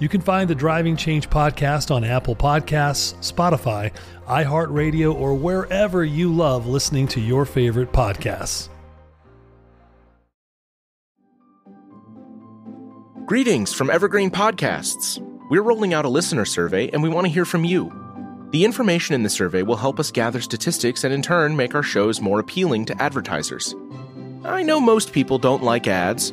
You 0.00 0.08
can 0.08 0.20
find 0.20 0.48
the 0.48 0.54
Driving 0.54 0.96
Change 0.96 1.28
podcast 1.28 1.92
on 1.92 2.04
Apple 2.04 2.36
Podcasts, 2.36 3.14
Spotify, 3.16 3.92
iHeartRadio, 4.28 5.12
or 5.12 5.34
wherever 5.34 6.04
you 6.04 6.32
love 6.32 6.68
listening 6.68 7.08
to 7.08 7.20
your 7.20 7.44
favorite 7.44 7.90
podcasts. 7.90 8.68
Greetings 13.26 13.74
from 13.74 13.90
Evergreen 13.90 14.30
Podcasts. 14.30 15.20
We're 15.50 15.62
rolling 15.62 15.92
out 15.94 16.04
a 16.04 16.08
listener 16.08 16.44
survey 16.44 16.88
and 16.90 17.02
we 17.02 17.08
want 17.08 17.26
to 17.26 17.32
hear 17.32 17.44
from 17.44 17.64
you. 17.64 17.92
The 18.52 18.64
information 18.64 19.14
in 19.14 19.24
the 19.24 19.28
survey 19.28 19.62
will 19.62 19.76
help 19.76 19.98
us 19.98 20.10
gather 20.12 20.40
statistics 20.40 21.04
and 21.04 21.12
in 21.12 21.22
turn 21.22 21.56
make 21.56 21.74
our 21.74 21.82
shows 21.82 22.20
more 22.20 22.38
appealing 22.38 22.84
to 22.86 23.02
advertisers. 23.02 23.74
I 24.44 24.62
know 24.62 24.80
most 24.80 25.12
people 25.12 25.38
don't 25.38 25.62
like 25.62 25.88
ads 25.88 26.32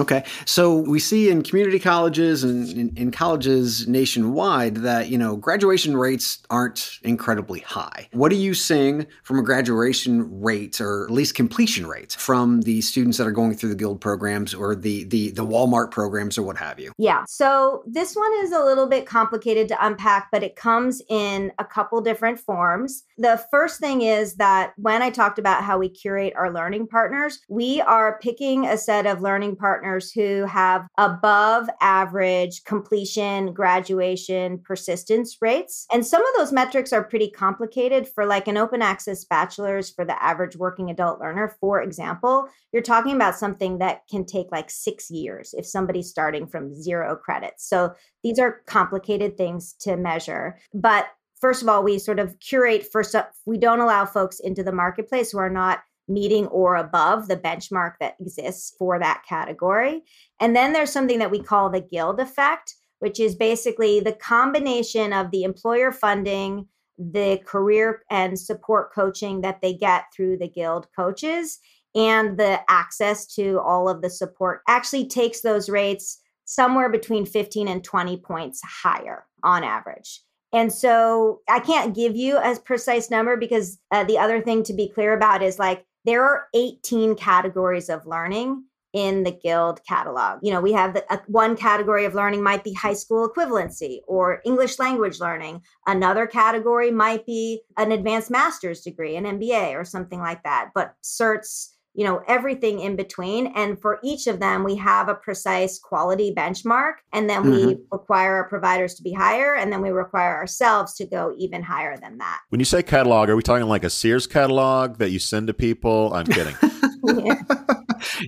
Okay. 0.00 0.24
So 0.46 0.76
we 0.76 0.98
see 0.98 1.28
in 1.28 1.42
community 1.42 1.78
colleges 1.78 2.42
and 2.42 2.68
in, 2.70 2.96
in, 2.96 3.10
colleges 3.10 3.86
nationwide 3.86 4.76
that, 4.76 5.10
you 5.10 5.18
know, 5.18 5.36
graduation 5.36 5.94
rates 5.94 6.38
aren't 6.48 6.98
incredibly 7.02 7.60
high. 7.60 8.08
What 8.12 8.32
are 8.32 8.36
you 8.36 8.54
seeing 8.54 9.06
from 9.24 9.38
a 9.38 9.42
graduation 9.42 10.40
rate 10.40 10.80
or 10.80 11.04
at 11.04 11.10
least 11.10 11.34
completion 11.34 11.86
rates 11.86 12.14
from 12.14 12.62
the 12.62 12.80
students 12.80 13.18
that 13.18 13.26
are 13.26 13.32
going 13.32 13.54
through 13.54 13.68
the 13.68 13.74
guild 13.74 14.00
programs 14.00 14.54
or 14.54 14.74
the 14.74 15.04
the 15.04 15.32
the 15.32 15.44
Walmart 15.44 15.90
programs 15.90 16.38
or 16.38 16.44
what 16.44 16.56
have 16.56 16.80
you? 16.80 16.92
Yeah. 16.96 17.24
So 17.28 17.82
this 17.86 18.14
one 18.14 18.32
is 18.38 18.52
a 18.52 18.64
little 18.64 18.86
bit 18.86 19.04
complicated 19.04 19.68
to 19.68 19.86
unpack, 19.86 20.30
but 20.32 20.42
it 20.42 20.56
comes 20.56 21.02
in 21.10 21.52
a 21.58 21.64
couple 21.64 22.00
different 22.00 22.40
forms. 22.40 23.04
The 23.18 23.44
first 23.50 23.80
thing 23.80 24.00
is 24.00 24.36
that 24.36 24.72
when 24.78 25.02
I 25.02 25.10
talked 25.10 25.38
about 25.38 25.62
how 25.62 25.76
we 25.78 25.90
curate 25.90 26.32
our 26.36 26.50
learning 26.50 26.86
partners, 26.86 27.40
we 27.48 27.82
are 27.82 28.18
picking 28.20 28.66
a 28.66 28.78
set 28.78 29.04
of 29.04 29.20
learning 29.20 29.56
partners 29.56 29.89
partners 29.90 30.12
who 30.12 30.44
have 30.46 30.86
above 30.98 31.68
average 31.80 32.64
completion, 32.64 33.52
graduation, 33.52 34.58
persistence 34.64 35.36
rates. 35.40 35.86
And 35.92 36.06
some 36.06 36.24
of 36.24 36.34
those 36.36 36.52
metrics 36.52 36.92
are 36.92 37.04
pretty 37.04 37.30
complicated 37.30 38.08
for 38.08 38.24
like 38.26 38.48
an 38.48 38.56
open 38.56 38.82
access 38.82 39.24
bachelor's 39.24 39.90
for 39.90 40.04
the 40.04 40.20
average 40.22 40.56
working 40.56 40.90
adult 40.90 41.20
learner. 41.20 41.56
For 41.60 41.82
example, 41.82 42.48
you're 42.72 42.82
talking 42.82 43.16
about 43.16 43.36
something 43.36 43.78
that 43.78 44.02
can 44.08 44.24
take 44.24 44.46
like 44.52 44.70
six 44.70 45.10
years 45.10 45.54
if 45.56 45.66
somebody's 45.66 46.08
starting 46.08 46.46
from 46.46 46.74
zero 46.74 47.16
credits. 47.16 47.68
So 47.68 47.94
these 48.22 48.38
are 48.38 48.62
complicated 48.66 49.36
things 49.36 49.74
to 49.80 49.96
measure. 49.96 50.58
But 50.72 51.06
first 51.40 51.62
of 51.62 51.68
all, 51.68 51.82
we 51.82 51.98
sort 51.98 52.18
of 52.18 52.38
curate 52.38 52.86
first 52.92 53.14
up, 53.14 53.32
we 53.46 53.58
don't 53.58 53.80
allow 53.80 54.06
folks 54.06 54.40
into 54.40 54.62
the 54.62 54.72
marketplace 54.72 55.32
who 55.32 55.38
are 55.38 55.50
not 55.50 55.80
meeting 56.10 56.46
or 56.48 56.76
above 56.76 57.28
the 57.28 57.36
benchmark 57.36 57.92
that 58.00 58.16
exists 58.20 58.74
for 58.78 58.98
that 58.98 59.22
category. 59.28 60.02
And 60.40 60.54
then 60.54 60.72
there's 60.72 60.92
something 60.92 61.18
that 61.20 61.30
we 61.30 61.42
call 61.42 61.70
the 61.70 61.80
guild 61.80 62.20
effect, 62.20 62.74
which 62.98 63.20
is 63.20 63.34
basically 63.34 64.00
the 64.00 64.12
combination 64.12 65.12
of 65.12 65.30
the 65.30 65.44
employer 65.44 65.92
funding, 65.92 66.66
the 66.98 67.40
career 67.46 68.02
and 68.10 68.38
support 68.38 68.92
coaching 68.92 69.40
that 69.40 69.62
they 69.62 69.72
get 69.72 70.04
through 70.14 70.36
the 70.36 70.48
guild 70.48 70.86
coaches, 70.94 71.58
and 71.94 72.38
the 72.38 72.60
access 72.68 73.26
to 73.34 73.58
all 73.60 73.88
of 73.88 74.02
the 74.02 74.10
support 74.10 74.60
actually 74.68 75.08
takes 75.08 75.40
those 75.40 75.68
rates 75.68 76.20
somewhere 76.44 76.88
between 76.88 77.26
15 77.26 77.68
and 77.68 77.82
20 77.82 78.16
points 78.18 78.60
higher 78.64 79.24
on 79.42 79.64
average. 79.64 80.22
And 80.52 80.72
so 80.72 81.40
I 81.48 81.60
can't 81.60 81.94
give 81.94 82.16
you 82.16 82.36
a 82.36 82.58
precise 82.58 83.10
number 83.10 83.36
because 83.36 83.78
uh, 83.92 84.04
the 84.04 84.18
other 84.18 84.40
thing 84.40 84.64
to 84.64 84.72
be 84.72 84.88
clear 84.88 85.12
about 85.12 85.42
is 85.42 85.58
like 85.58 85.84
there 86.04 86.24
are 86.24 86.46
18 86.54 87.14
categories 87.16 87.88
of 87.88 88.06
learning 88.06 88.64
in 88.92 89.22
the 89.22 89.30
guild 89.30 89.80
catalog. 89.86 90.40
You 90.42 90.52
know, 90.52 90.60
we 90.60 90.72
have 90.72 90.94
the 90.94 91.12
uh, 91.12 91.18
one 91.26 91.56
category 91.56 92.04
of 92.04 92.14
learning 92.14 92.42
might 92.42 92.64
be 92.64 92.72
high 92.72 92.94
school 92.94 93.30
equivalency 93.30 94.00
or 94.08 94.42
English 94.44 94.78
language 94.78 95.20
learning. 95.20 95.62
Another 95.86 96.26
category 96.26 96.90
might 96.90 97.24
be 97.24 97.62
an 97.76 97.92
advanced 97.92 98.30
master's 98.30 98.80
degree, 98.80 99.16
an 99.16 99.24
MBA 99.24 99.74
or 99.78 99.84
something 99.84 100.18
like 100.18 100.42
that. 100.42 100.70
But 100.74 100.94
certs 101.04 101.68
you 101.94 102.04
know 102.04 102.22
everything 102.28 102.80
in 102.80 102.96
between 102.96 103.48
and 103.48 103.80
for 103.80 103.98
each 104.02 104.26
of 104.26 104.38
them 104.38 104.62
we 104.62 104.76
have 104.76 105.08
a 105.08 105.14
precise 105.14 105.78
quality 105.78 106.32
benchmark 106.34 106.94
and 107.12 107.28
then 107.28 107.42
mm-hmm. 107.42 107.66
we 107.66 107.78
require 107.90 108.36
our 108.36 108.48
providers 108.48 108.94
to 108.94 109.02
be 109.02 109.12
higher 109.12 109.56
and 109.56 109.72
then 109.72 109.82
we 109.82 109.90
require 109.90 110.36
ourselves 110.36 110.94
to 110.94 111.04
go 111.04 111.34
even 111.36 111.62
higher 111.62 111.96
than 111.96 112.18
that. 112.18 112.40
When 112.50 112.60
you 112.60 112.64
say 112.64 112.82
catalog 112.82 113.28
are 113.28 113.36
we 113.36 113.42
talking 113.42 113.66
like 113.66 113.84
a 113.84 113.90
sears 113.90 114.26
catalog 114.26 114.98
that 114.98 115.10
you 115.10 115.18
send 115.18 115.48
to 115.48 115.54
people? 115.54 116.12
I'm 116.14 116.26
kidding 116.26 116.54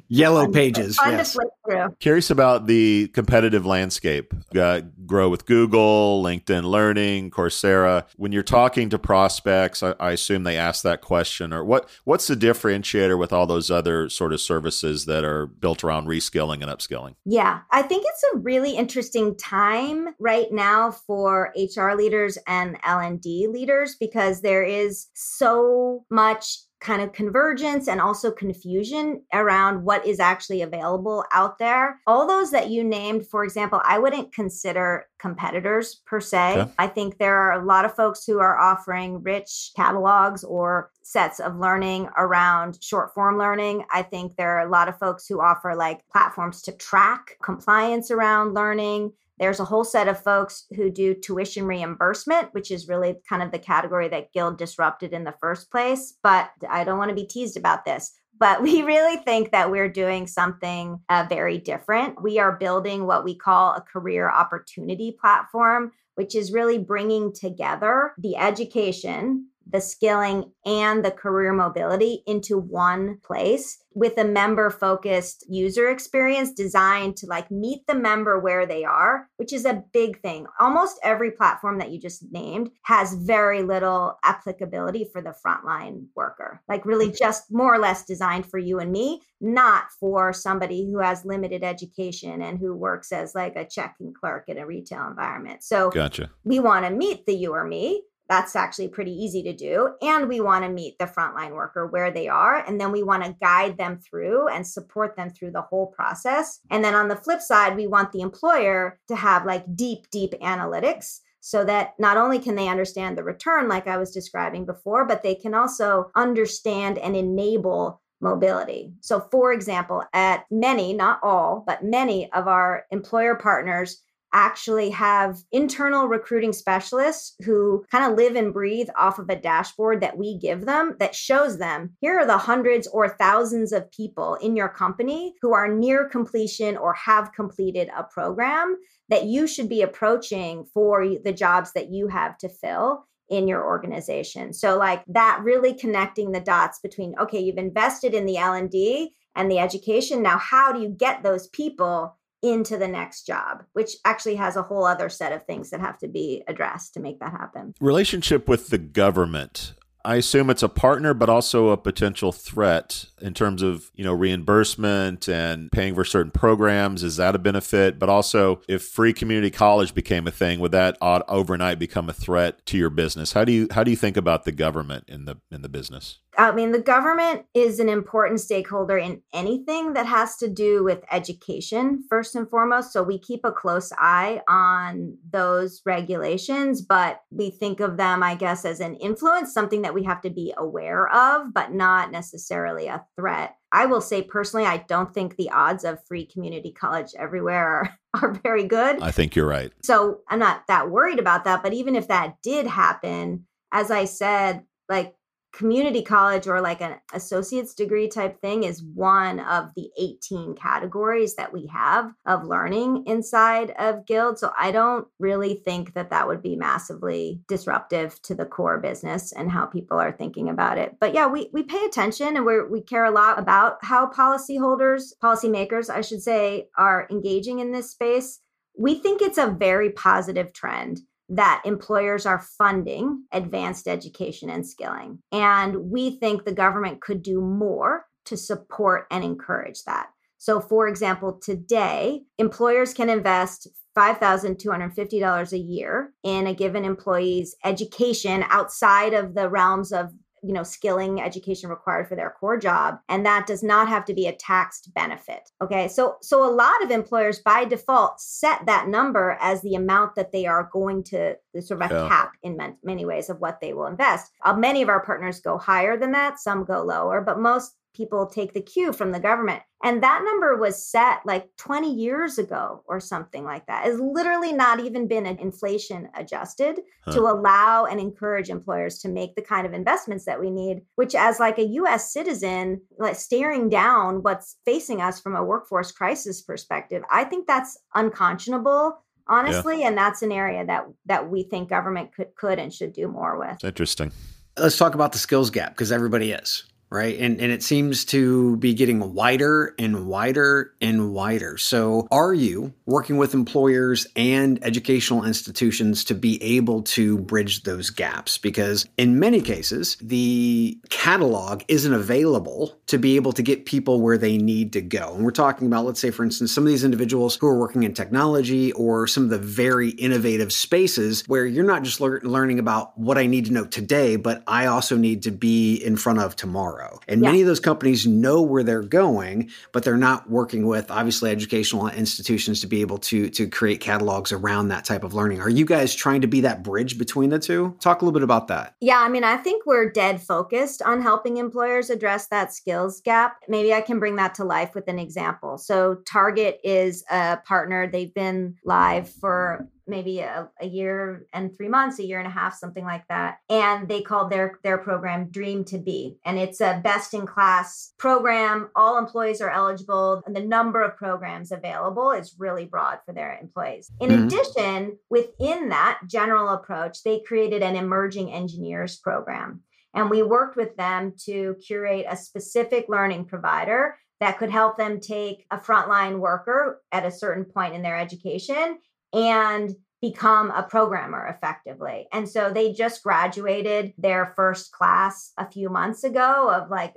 Yellow 0.08 0.48
pages. 0.48 0.96
Fun 0.96 1.12
yes. 1.12 1.32
to 1.32 1.38
flip 1.38 1.48
through. 1.64 1.96
Curious 2.00 2.30
about 2.30 2.66
the 2.66 3.08
competitive 3.08 3.66
landscape. 3.66 4.32
Uh, 4.56 4.82
grow 5.06 5.28
with 5.28 5.46
Google, 5.46 6.22
LinkedIn 6.22 6.64
Learning, 6.64 7.30
Coursera. 7.30 8.04
When 8.16 8.32
you're 8.32 8.42
talking 8.42 8.90
to 8.90 8.98
prospects, 8.98 9.82
I, 9.82 9.94
I 10.00 10.12
assume 10.12 10.44
they 10.44 10.56
ask 10.56 10.82
that 10.82 11.00
question. 11.00 11.52
Or 11.52 11.64
what? 11.64 11.88
What's 12.04 12.26
the 12.26 12.36
differentiator 12.36 13.18
with 13.18 13.32
all 13.32 13.46
those 13.46 13.70
other 13.70 14.08
sort 14.08 14.32
of 14.32 14.40
services 14.40 15.06
that 15.06 15.24
are 15.24 15.46
built 15.46 15.84
around 15.84 16.06
reskilling 16.06 16.62
and 16.62 16.64
upskilling? 16.64 17.14
Yeah, 17.24 17.60
I 17.70 17.82
think 17.82 18.04
it's 18.06 18.24
a 18.34 18.38
really 18.38 18.76
interesting 18.76 19.36
time 19.36 20.14
right 20.18 20.50
now 20.50 20.90
for 20.90 21.52
HR 21.56 21.92
leaders 21.92 22.38
and 22.46 22.78
L&D 22.84 23.48
leaders 23.48 23.96
because 23.98 24.40
there 24.40 24.62
is 24.62 25.08
so 25.14 26.04
much 26.10 26.58
kind 26.82 27.00
of 27.00 27.12
convergence 27.12 27.86
and 27.86 28.00
also 28.00 28.30
confusion 28.30 29.22
around 29.32 29.84
what 29.84 30.04
is 30.04 30.18
actually 30.18 30.62
available 30.62 31.24
out 31.32 31.58
there. 31.58 32.00
All 32.06 32.26
those 32.26 32.50
that 32.50 32.70
you 32.70 32.82
named, 32.82 33.24
for 33.26 33.44
example, 33.44 33.80
I 33.84 33.98
wouldn't 33.98 34.34
consider 34.34 35.06
competitors 35.18 36.02
per 36.04 36.20
se. 36.20 36.58
Okay. 36.58 36.72
I 36.78 36.88
think 36.88 37.18
there 37.18 37.36
are 37.36 37.52
a 37.52 37.64
lot 37.64 37.84
of 37.84 37.94
folks 37.94 38.24
who 38.26 38.40
are 38.40 38.58
offering 38.58 39.22
rich 39.22 39.70
catalogs 39.76 40.42
or 40.42 40.90
sets 41.02 41.38
of 41.38 41.56
learning 41.56 42.08
around 42.16 42.82
short 42.82 43.14
form 43.14 43.38
learning. 43.38 43.84
I 43.92 44.02
think 44.02 44.36
there 44.36 44.58
are 44.58 44.66
a 44.66 44.70
lot 44.70 44.88
of 44.88 44.98
folks 44.98 45.26
who 45.28 45.40
offer 45.40 45.76
like 45.76 46.00
platforms 46.10 46.62
to 46.62 46.72
track 46.72 47.38
compliance 47.42 48.10
around 48.10 48.54
learning. 48.54 49.12
There's 49.42 49.58
a 49.58 49.64
whole 49.64 49.82
set 49.82 50.06
of 50.06 50.22
folks 50.22 50.66
who 50.76 50.88
do 50.88 51.14
tuition 51.14 51.66
reimbursement, 51.66 52.54
which 52.54 52.70
is 52.70 52.86
really 52.86 53.16
kind 53.28 53.42
of 53.42 53.50
the 53.50 53.58
category 53.58 54.06
that 54.06 54.32
Guild 54.32 54.56
disrupted 54.56 55.12
in 55.12 55.24
the 55.24 55.34
first 55.40 55.68
place. 55.68 56.14
But 56.22 56.50
I 56.70 56.84
don't 56.84 56.96
want 56.96 57.08
to 57.08 57.14
be 57.16 57.26
teased 57.26 57.56
about 57.56 57.84
this. 57.84 58.12
But 58.38 58.62
we 58.62 58.82
really 58.82 59.16
think 59.16 59.50
that 59.50 59.68
we're 59.68 59.88
doing 59.88 60.28
something 60.28 61.00
uh, 61.08 61.26
very 61.28 61.58
different. 61.58 62.22
We 62.22 62.38
are 62.38 62.56
building 62.56 63.04
what 63.04 63.24
we 63.24 63.34
call 63.36 63.74
a 63.74 63.80
career 63.80 64.30
opportunity 64.30 65.16
platform, 65.20 65.90
which 66.14 66.36
is 66.36 66.52
really 66.52 66.78
bringing 66.78 67.32
together 67.32 68.12
the 68.18 68.36
education 68.36 69.48
the 69.68 69.80
skilling 69.80 70.52
and 70.64 71.04
the 71.04 71.10
career 71.10 71.52
mobility 71.52 72.22
into 72.26 72.58
one 72.58 73.18
place 73.24 73.78
with 73.94 74.16
a 74.16 74.24
member 74.24 74.70
focused 74.70 75.44
user 75.48 75.90
experience 75.90 76.52
designed 76.52 77.16
to 77.16 77.26
like 77.26 77.50
meet 77.50 77.86
the 77.86 77.94
member 77.94 78.38
where 78.38 78.64
they 78.64 78.84
are 78.84 79.28
which 79.36 79.52
is 79.52 79.64
a 79.64 79.82
big 79.92 80.20
thing. 80.20 80.46
Almost 80.60 81.00
every 81.02 81.30
platform 81.30 81.78
that 81.78 81.90
you 81.90 82.00
just 82.00 82.24
named 82.30 82.70
has 82.84 83.14
very 83.14 83.62
little 83.62 84.18
applicability 84.24 85.08
for 85.12 85.20
the 85.20 85.34
frontline 85.44 86.06
worker 86.14 86.62
like 86.68 86.86
really 86.86 87.08
mm-hmm. 87.08 87.16
just 87.18 87.52
more 87.52 87.74
or 87.74 87.78
less 87.78 88.04
designed 88.04 88.46
for 88.46 88.58
you 88.58 88.78
and 88.78 88.92
me 88.92 89.20
not 89.40 89.90
for 89.98 90.32
somebody 90.32 90.90
who 90.90 90.98
has 90.98 91.24
limited 91.24 91.64
education 91.64 92.40
and 92.42 92.58
who 92.58 92.74
works 92.74 93.10
as 93.10 93.34
like 93.34 93.56
a 93.56 93.66
checking 93.66 94.14
clerk 94.14 94.44
in 94.48 94.56
a 94.56 94.66
retail 94.66 95.06
environment. 95.06 95.64
So 95.64 95.90
gotcha. 95.90 96.30
we 96.44 96.60
want 96.60 96.86
to 96.86 96.90
meet 96.90 97.26
the 97.26 97.34
you 97.34 97.52
or 97.52 97.64
me 97.64 98.02
that's 98.32 98.56
actually 98.56 98.88
pretty 98.88 99.12
easy 99.12 99.42
to 99.42 99.52
do. 99.52 99.90
And 100.00 100.26
we 100.26 100.40
want 100.40 100.64
to 100.64 100.70
meet 100.70 100.98
the 100.98 101.04
frontline 101.04 101.52
worker 101.52 101.86
where 101.86 102.10
they 102.10 102.28
are. 102.28 102.64
And 102.66 102.80
then 102.80 102.90
we 102.90 103.02
want 103.02 103.22
to 103.24 103.36
guide 103.42 103.76
them 103.76 103.98
through 103.98 104.48
and 104.48 104.66
support 104.66 105.16
them 105.16 105.28
through 105.28 105.50
the 105.50 105.60
whole 105.60 105.88
process. 105.88 106.60
And 106.70 106.82
then 106.82 106.94
on 106.94 107.08
the 107.08 107.16
flip 107.16 107.42
side, 107.42 107.76
we 107.76 107.86
want 107.86 108.10
the 108.10 108.22
employer 108.22 108.98
to 109.08 109.16
have 109.16 109.44
like 109.44 109.76
deep, 109.76 110.08
deep 110.10 110.32
analytics 110.40 111.18
so 111.40 111.62
that 111.64 111.92
not 111.98 112.16
only 112.16 112.38
can 112.38 112.54
they 112.54 112.68
understand 112.68 113.18
the 113.18 113.22
return, 113.22 113.68
like 113.68 113.86
I 113.86 113.98
was 113.98 114.14
describing 114.14 114.64
before, 114.64 115.04
but 115.04 115.22
they 115.22 115.34
can 115.34 115.52
also 115.52 116.10
understand 116.16 116.96
and 116.96 117.14
enable 117.14 118.00
mobility. 118.22 118.94
So, 119.00 119.28
for 119.30 119.52
example, 119.52 120.04
at 120.14 120.46
many, 120.50 120.94
not 120.94 121.20
all, 121.22 121.64
but 121.66 121.84
many 121.84 122.32
of 122.32 122.48
our 122.48 122.84
employer 122.90 123.34
partners, 123.34 124.02
actually 124.32 124.90
have 124.90 125.38
internal 125.52 126.06
recruiting 126.06 126.52
specialists 126.52 127.34
who 127.44 127.84
kind 127.90 128.10
of 128.10 128.16
live 128.16 128.34
and 128.34 128.52
breathe 128.52 128.88
off 128.98 129.18
of 129.18 129.28
a 129.28 129.36
dashboard 129.36 130.00
that 130.00 130.16
we 130.16 130.38
give 130.38 130.64
them 130.64 130.96
that 130.98 131.14
shows 131.14 131.58
them 131.58 131.94
here 132.00 132.18
are 132.18 132.26
the 132.26 132.38
hundreds 132.38 132.86
or 132.88 133.08
thousands 133.08 133.72
of 133.72 133.90
people 133.92 134.36
in 134.36 134.56
your 134.56 134.68
company 134.68 135.34
who 135.42 135.52
are 135.52 135.68
near 135.68 136.08
completion 136.08 136.76
or 136.76 136.94
have 136.94 137.32
completed 137.32 137.88
a 137.96 138.04
program 138.04 138.76
that 139.08 139.24
you 139.24 139.46
should 139.46 139.68
be 139.68 139.82
approaching 139.82 140.64
for 140.72 141.06
the 141.24 141.32
jobs 141.32 141.72
that 141.72 141.90
you 141.90 142.08
have 142.08 142.38
to 142.38 142.48
fill 142.48 143.04
in 143.28 143.48
your 143.48 143.64
organization. 143.64 144.52
So 144.52 144.76
like 144.78 145.02
that 145.08 145.40
really 145.42 145.74
connecting 145.74 146.32
the 146.32 146.40
dots 146.40 146.78
between 146.82 147.14
okay, 147.18 147.40
you've 147.40 147.56
invested 147.56 148.14
in 148.14 148.26
the 148.26 148.36
L&D 148.36 149.14
and 149.34 149.50
the 149.50 149.58
education. 149.58 150.22
Now 150.22 150.38
how 150.38 150.72
do 150.72 150.80
you 150.80 150.88
get 150.88 151.22
those 151.22 151.48
people 151.48 152.16
into 152.42 152.76
the 152.76 152.88
next 152.88 153.26
job, 153.26 153.64
which 153.72 153.96
actually 154.04 154.34
has 154.34 154.56
a 154.56 154.62
whole 154.62 154.84
other 154.84 155.08
set 155.08 155.32
of 155.32 155.44
things 155.44 155.70
that 155.70 155.80
have 155.80 155.98
to 155.98 156.08
be 156.08 156.42
addressed 156.48 156.94
to 156.94 157.00
make 157.00 157.20
that 157.20 157.32
happen. 157.32 157.74
Relationship 157.80 158.48
with 158.48 158.68
the 158.68 158.78
government. 158.78 159.74
I 160.04 160.16
assume 160.16 160.50
it's 160.50 160.64
a 160.64 160.68
partner, 160.68 161.14
but 161.14 161.28
also 161.28 161.68
a 161.68 161.76
potential 161.76 162.32
threat 162.32 163.04
in 163.20 163.34
terms 163.34 163.62
of 163.62 163.90
you 163.94 164.04
know 164.04 164.12
reimbursement 164.12 165.28
and 165.28 165.70
paying 165.70 165.94
for 165.94 166.04
certain 166.04 166.32
programs. 166.32 167.04
Is 167.04 167.16
that 167.16 167.36
a 167.36 167.38
benefit? 167.38 167.98
But 167.98 168.08
also, 168.08 168.60
if 168.68 168.82
free 168.82 169.12
community 169.12 169.50
college 169.50 169.94
became 169.94 170.26
a 170.26 170.32
thing, 170.32 170.58
would 170.58 170.72
that 170.72 170.98
overnight 171.00 171.78
become 171.78 172.08
a 172.08 172.12
threat 172.12 172.66
to 172.66 172.76
your 172.76 172.90
business? 172.90 173.32
How 173.32 173.44
do 173.44 173.52
you 173.52 173.68
how 173.70 173.84
do 173.84 173.92
you 173.92 173.96
think 173.96 174.16
about 174.16 174.44
the 174.44 174.52
government 174.52 175.04
in 175.06 175.24
the 175.24 175.36
in 175.52 175.62
the 175.62 175.68
business? 175.68 176.18
I 176.38 176.52
mean, 176.52 176.72
the 176.72 176.80
government 176.80 177.44
is 177.52 177.78
an 177.78 177.90
important 177.90 178.40
stakeholder 178.40 178.96
in 178.96 179.22
anything 179.34 179.92
that 179.92 180.06
has 180.06 180.36
to 180.36 180.48
do 180.48 180.82
with 180.82 181.04
education, 181.10 182.04
first 182.08 182.34
and 182.34 182.48
foremost. 182.48 182.92
So 182.92 183.02
we 183.02 183.18
keep 183.18 183.40
a 183.44 183.52
close 183.52 183.92
eye 183.98 184.40
on 184.48 185.18
those 185.30 185.82
regulations, 185.84 186.80
but 186.80 187.20
we 187.30 187.50
think 187.50 187.80
of 187.80 187.98
them, 187.98 188.22
I 188.22 188.34
guess, 188.34 188.64
as 188.64 188.80
an 188.80 188.94
influence, 188.94 189.52
something 189.52 189.82
that 189.82 189.94
we 189.94 190.04
have 190.04 190.22
to 190.22 190.30
be 190.30 190.54
aware 190.56 191.12
of, 191.14 191.52
but 191.52 191.72
not 191.72 192.10
necessarily 192.10 192.86
a 192.86 193.04
threat. 193.14 193.56
I 193.70 193.86
will 193.86 194.00
say 194.00 194.22
personally, 194.22 194.66
I 194.66 194.78
don't 194.88 195.12
think 195.12 195.36
the 195.36 195.50
odds 195.50 195.84
of 195.84 196.04
free 196.06 196.24
community 196.26 196.72
college 196.72 197.10
everywhere 197.18 197.66
are, 197.66 197.98
are 198.22 198.32
very 198.42 198.64
good. 198.64 199.02
I 199.02 199.10
think 199.10 199.36
you're 199.36 199.46
right. 199.46 199.72
So 199.82 200.20
I'm 200.28 200.38
not 200.38 200.66
that 200.68 200.90
worried 200.90 201.18
about 201.18 201.44
that. 201.44 201.62
But 201.62 201.74
even 201.74 201.94
if 201.94 202.08
that 202.08 202.36
did 202.42 202.66
happen, 202.66 203.46
as 203.70 203.90
I 203.90 204.06
said, 204.06 204.64
like 204.88 205.14
community 205.52 206.02
college 206.02 206.46
or 206.46 206.60
like 206.60 206.80
an 206.80 206.96
associate's 207.12 207.74
degree 207.74 208.08
type 208.08 208.40
thing 208.40 208.64
is 208.64 208.82
one 208.82 209.38
of 209.40 209.70
the 209.76 209.90
18 209.98 210.54
categories 210.54 211.34
that 211.36 211.52
we 211.52 211.66
have 211.66 212.12
of 212.26 212.44
learning 212.44 213.04
inside 213.06 213.72
of 213.78 214.06
guild. 214.06 214.38
So 214.38 214.52
i 214.58 214.70
don't 214.70 215.06
really 215.18 215.62
think 215.64 215.94
that 215.94 216.10
that 216.10 216.26
would 216.26 216.42
be 216.42 216.56
massively 216.56 217.42
disruptive 217.48 218.20
to 218.22 218.34
the 218.34 218.46
core 218.46 218.80
business 218.80 219.32
and 219.32 219.50
how 219.50 219.66
people 219.66 219.98
are 219.98 220.12
thinking 220.12 220.48
about 220.48 220.78
it. 220.78 220.96
But 221.00 221.14
yeah 221.14 221.26
we, 221.26 221.50
we 221.52 221.62
pay 221.62 221.84
attention 221.84 222.36
and 222.36 222.46
we 222.46 222.62
we 222.64 222.80
care 222.80 223.04
a 223.04 223.10
lot 223.10 223.38
about 223.38 223.84
how 223.84 224.10
policyholders 224.10 225.12
policymakers 225.22 225.90
i 225.90 226.00
should 226.00 226.22
say 226.22 226.68
are 226.76 227.06
engaging 227.10 227.58
in 227.58 227.72
this 227.72 227.90
space. 227.90 228.40
We 228.78 228.94
think 228.94 229.20
it's 229.20 229.38
a 229.38 229.48
very 229.50 229.90
positive 229.90 230.52
trend 230.52 231.00
that 231.32 231.62
employers 231.64 232.26
are 232.26 232.44
funding 232.58 233.24
advanced 233.32 233.88
education 233.88 234.50
and 234.50 234.66
skilling. 234.66 235.18
And 235.32 235.90
we 235.90 236.18
think 236.18 236.44
the 236.44 236.52
government 236.52 237.00
could 237.00 237.22
do 237.22 237.40
more 237.40 238.04
to 238.26 238.36
support 238.36 239.06
and 239.10 239.24
encourage 239.24 239.82
that. 239.84 240.08
So, 240.36 240.60
for 240.60 240.88
example, 240.88 241.40
today, 241.42 242.22
employers 242.38 242.92
can 242.92 243.08
invest 243.08 243.68
$5,250 243.96 245.52
a 245.52 245.58
year 245.58 246.12
in 246.22 246.46
a 246.46 246.54
given 246.54 246.84
employee's 246.84 247.54
education 247.64 248.44
outside 248.50 249.14
of 249.14 249.34
the 249.34 249.48
realms 249.48 249.92
of 249.92 250.12
you 250.42 250.52
know 250.52 250.62
skilling 250.62 251.20
education 251.20 251.70
required 251.70 252.08
for 252.08 252.16
their 252.16 252.34
core 252.38 252.58
job 252.58 252.98
and 253.08 253.24
that 253.24 253.46
does 253.46 253.62
not 253.62 253.88
have 253.88 254.04
to 254.04 254.14
be 254.14 254.26
a 254.26 254.34
taxed 254.36 254.92
benefit 254.94 255.50
okay 255.62 255.88
so 255.88 256.16
so 256.20 256.44
a 256.44 256.50
lot 256.50 256.82
of 256.82 256.90
employers 256.90 257.38
by 257.38 257.64
default 257.64 258.20
set 258.20 258.64
that 258.66 258.88
number 258.88 259.36
as 259.40 259.62
the 259.62 259.74
amount 259.74 260.14
that 260.14 260.32
they 260.32 260.46
are 260.46 260.68
going 260.72 261.02
to 261.02 261.34
sort 261.60 261.80
of 261.82 261.90
a 261.90 261.94
yeah. 261.94 262.08
cap 262.08 262.32
in 262.42 262.58
many 262.82 263.04
ways 263.04 263.30
of 263.30 263.40
what 263.40 263.60
they 263.60 263.72
will 263.72 263.86
invest 263.86 264.32
uh, 264.44 264.54
many 264.54 264.82
of 264.82 264.88
our 264.88 265.04
partners 265.04 265.40
go 265.40 265.56
higher 265.56 265.96
than 265.96 266.12
that 266.12 266.40
some 266.40 266.64
go 266.64 266.82
lower 266.82 267.20
but 267.20 267.38
most 267.38 267.76
people 267.94 268.26
take 268.26 268.54
the 268.54 268.60
cue 268.60 268.92
from 268.92 269.12
the 269.12 269.20
government. 269.20 269.62
And 269.84 270.02
that 270.02 270.22
number 270.24 270.56
was 270.56 270.86
set 270.86 271.20
like 271.24 271.48
20 271.58 271.92
years 271.92 272.38
ago 272.38 272.84
or 272.86 273.00
something 273.00 273.44
like 273.44 273.66
that. 273.66 273.86
It's 273.86 274.00
literally 274.00 274.52
not 274.52 274.80
even 274.80 275.08
been 275.08 275.26
an 275.26 275.38
inflation 275.38 276.08
adjusted 276.14 276.80
huh. 277.04 277.12
to 277.12 277.20
allow 277.22 277.86
and 277.86 277.98
encourage 277.98 278.48
employers 278.48 279.00
to 279.00 279.08
make 279.08 279.34
the 279.34 279.42
kind 279.42 279.66
of 279.66 279.72
investments 279.72 280.24
that 280.24 280.40
we 280.40 280.50
need, 280.50 280.82
which 280.94 281.14
as 281.14 281.40
like 281.40 281.58
a 281.58 281.66
US 281.66 282.12
citizen, 282.12 282.80
like 282.98 283.16
staring 283.16 283.68
down 283.68 284.22
what's 284.22 284.56
facing 284.64 285.00
us 285.00 285.20
from 285.20 285.34
a 285.34 285.44
workforce 285.44 285.90
crisis 285.90 286.42
perspective, 286.42 287.02
I 287.10 287.24
think 287.24 287.46
that's 287.46 287.78
unconscionable 287.94 288.98
honestly 289.28 289.80
yeah. 289.80 289.86
and 289.86 289.96
that's 289.96 290.20
an 290.22 290.32
area 290.32 290.66
that 290.66 290.84
that 291.06 291.30
we 291.30 291.44
think 291.44 291.68
government 291.68 292.12
could 292.12 292.34
could 292.34 292.58
and 292.58 292.74
should 292.74 292.92
do 292.92 293.06
more 293.06 293.38
with. 293.38 293.62
Interesting. 293.62 294.10
Let's 294.58 294.76
talk 294.76 294.94
about 294.94 295.12
the 295.12 295.18
skills 295.18 295.48
gap 295.48 295.70
because 295.70 295.92
everybody 295.92 296.32
is 296.32 296.64
right? 296.92 297.18
And 297.18 297.40
and 297.40 297.50
it 297.50 297.62
seems 297.62 298.04
to 298.06 298.56
be 298.58 298.74
getting 298.74 299.14
wider 299.14 299.74
and 299.78 300.06
wider 300.06 300.74
and 300.80 301.14
wider. 301.14 301.56
So, 301.56 302.06
are 302.10 302.34
you 302.34 302.74
working 302.84 303.16
with 303.16 303.32
employers 303.32 304.06
and 304.14 304.62
educational 304.62 305.24
institutions 305.24 306.04
to 306.04 306.14
be 306.14 306.40
able 306.42 306.82
to 306.82 307.18
bridge 307.18 307.62
those 307.62 307.88
gaps? 307.88 308.36
Because 308.36 308.86
in 308.98 309.18
many 309.18 309.40
cases, 309.40 309.96
the 310.02 310.78
catalog 310.90 311.62
isn't 311.68 311.94
available 311.94 312.78
to 312.88 312.98
be 312.98 313.16
able 313.16 313.32
to 313.32 313.42
get 313.42 313.64
people 313.64 314.02
where 314.02 314.18
they 314.18 314.36
need 314.36 314.74
to 314.74 314.82
go. 314.82 315.14
And 315.14 315.24
we're 315.24 315.30
talking 315.30 315.66
about, 315.68 315.86
let's 315.86 316.00
say, 316.00 316.10
for 316.10 316.24
instance, 316.24 316.52
some 316.52 316.64
of 316.64 316.68
these 316.68 316.84
individuals 316.84 317.36
who 317.36 317.46
are 317.46 317.58
working 317.58 317.84
in 317.84 317.94
technology 317.94 318.70
or 318.72 319.06
some 319.06 319.24
of 319.24 319.30
the 319.30 319.38
very 319.38 319.90
innovative 319.90 320.52
spaces 320.52 321.24
where 321.26 321.46
you're 321.46 321.64
not 321.64 321.84
just 321.84 322.02
le- 322.02 322.20
learning 322.22 322.58
about 322.58 322.98
what 322.98 323.16
I 323.16 323.26
need 323.26 323.46
to 323.46 323.52
know 323.52 323.64
today, 323.64 324.16
but 324.16 324.42
I 324.46 324.66
also 324.66 324.98
need 324.98 325.22
to 325.22 325.30
be 325.30 325.76
in 325.76 325.96
front 325.96 326.18
of 326.18 326.36
tomorrow 326.36 326.81
tomorrow. 326.82 327.00
And 327.08 327.22
yeah. 327.22 327.28
many 327.28 327.40
of 327.40 327.46
those 327.46 327.60
companies 327.60 328.06
know 328.06 328.42
where 328.42 328.62
they're 328.62 328.82
going, 328.82 329.50
but 329.72 329.84
they're 329.84 329.96
not 329.96 330.30
working 330.30 330.66
with 330.66 330.90
obviously 330.90 331.30
educational 331.30 331.88
institutions 331.88 332.60
to 332.60 332.66
be 332.66 332.80
able 332.80 332.98
to 332.98 333.30
to 333.30 333.48
create 333.48 333.80
catalogs 333.80 334.32
around 334.32 334.68
that 334.68 334.84
type 334.84 335.04
of 335.04 335.14
learning. 335.14 335.40
Are 335.40 335.50
you 335.50 335.64
guys 335.64 335.94
trying 335.94 336.20
to 336.22 336.26
be 336.26 336.40
that 336.42 336.62
bridge 336.62 336.98
between 336.98 337.30
the 337.30 337.38
two? 337.38 337.76
Talk 337.80 338.02
a 338.02 338.04
little 338.04 338.18
bit 338.18 338.22
about 338.22 338.48
that. 338.48 338.74
Yeah, 338.80 338.98
I 338.98 339.08
mean, 339.08 339.24
I 339.24 339.36
think 339.36 339.66
we're 339.66 339.90
dead 339.90 340.22
focused 340.22 340.82
on 340.82 341.02
helping 341.02 341.36
employers 341.36 341.90
address 341.90 342.28
that 342.28 342.52
skills 342.52 343.00
gap. 343.00 343.36
Maybe 343.48 343.72
I 343.72 343.80
can 343.80 343.98
bring 343.98 344.16
that 344.16 344.34
to 344.36 344.44
life 344.44 344.74
with 344.74 344.88
an 344.88 344.98
example. 344.98 345.58
So 345.58 345.96
Target 346.06 346.60
is 346.64 347.04
a 347.10 347.38
partner. 347.38 347.86
They've 347.86 348.12
been 348.12 348.56
live 348.64 349.08
for 349.08 349.68
maybe 349.86 350.20
a, 350.20 350.48
a, 350.60 350.66
year 350.66 351.26
and 351.32 351.56
three 351.56 351.68
months 351.68 351.98
a 351.98 352.06
year 352.06 352.18
and 352.18 352.26
a 352.26 352.30
half 352.30 352.54
something 352.54 352.84
like 352.84 353.06
that 353.08 353.38
and 353.50 353.88
they 353.88 354.00
called 354.00 354.30
their 354.30 354.58
their 354.62 354.78
program 354.78 355.28
dream 355.30 355.64
to 355.64 355.78
be 355.78 356.16
and 356.24 356.38
it's 356.38 356.60
a 356.60 356.80
best 356.82 357.14
in 357.14 357.26
class 357.26 357.92
program 357.98 358.70
all 358.74 358.98
employees 358.98 359.40
are 359.40 359.50
eligible 359.50 360.22
and 360.26 360.34
the 360.34 360.40
number 360.40 360.82
of 360.82 360.96
programs 360.96 361.52
available 361.52 362.12
is 362.12 362.36
really 362.38 362.64
broad 362.64 362.98
for 363.04 363.12
their 363.12 363.38
employees 363.40 363.90
in 364.00 364.10
mm-hmm. 364.10 364.26
addition 364.26 364.98
within 365.10 365.68
that 365.68 366.00
general 366.06 366.48
approach 366.50 367.02
they 367.02 367.20
created 367.20 367.62
an 367.62 367.76
emerging 367.76 368.32
engineers 368.32 368.96
program 368.96 369.62
and 369.94 370.08
we 370.08 370.22
worked 370.22 370.56
with 370.56 370.74
them 370.76 371.12
to 371.26 371.56
curate 371.66 372.06
a 372.08 372.16
specific 372.16 372.86
learning 372.88 373.26
provider 373.26 373.96
that 374.22 374.38
could 374.38 374.50
help 374.50 374.76
them 374.76 375.00
take 375.00 375.44
a 375.50 375.58
frontline 375.58 376.20
worker 376.20 376.80
at 376.92 377.04
a 377.04 377.10
certain 377.10 377.44
point 377.44 377.74
in 377.74 377.82
their 377.82 377.98
education 377.98 378.78
and 379.12 379.74
become 380.00 380.50
a 380.50 380.64
programmer 380.64 381.26
effectively. 381.28 382.08
And 382.12 382.28
so 382.28 382.50
they 382.50 382.72
just 382.72 383.02
graduated 383.02 383.92
their 383.96 384.32
first 384.34 384.72
class 384.72 385.32
a 385.38 385.50
few 385.50 385.68
months 385.68 386.02
ago 386.02 386.50
of 386.50 386.70
like 386.70 386.94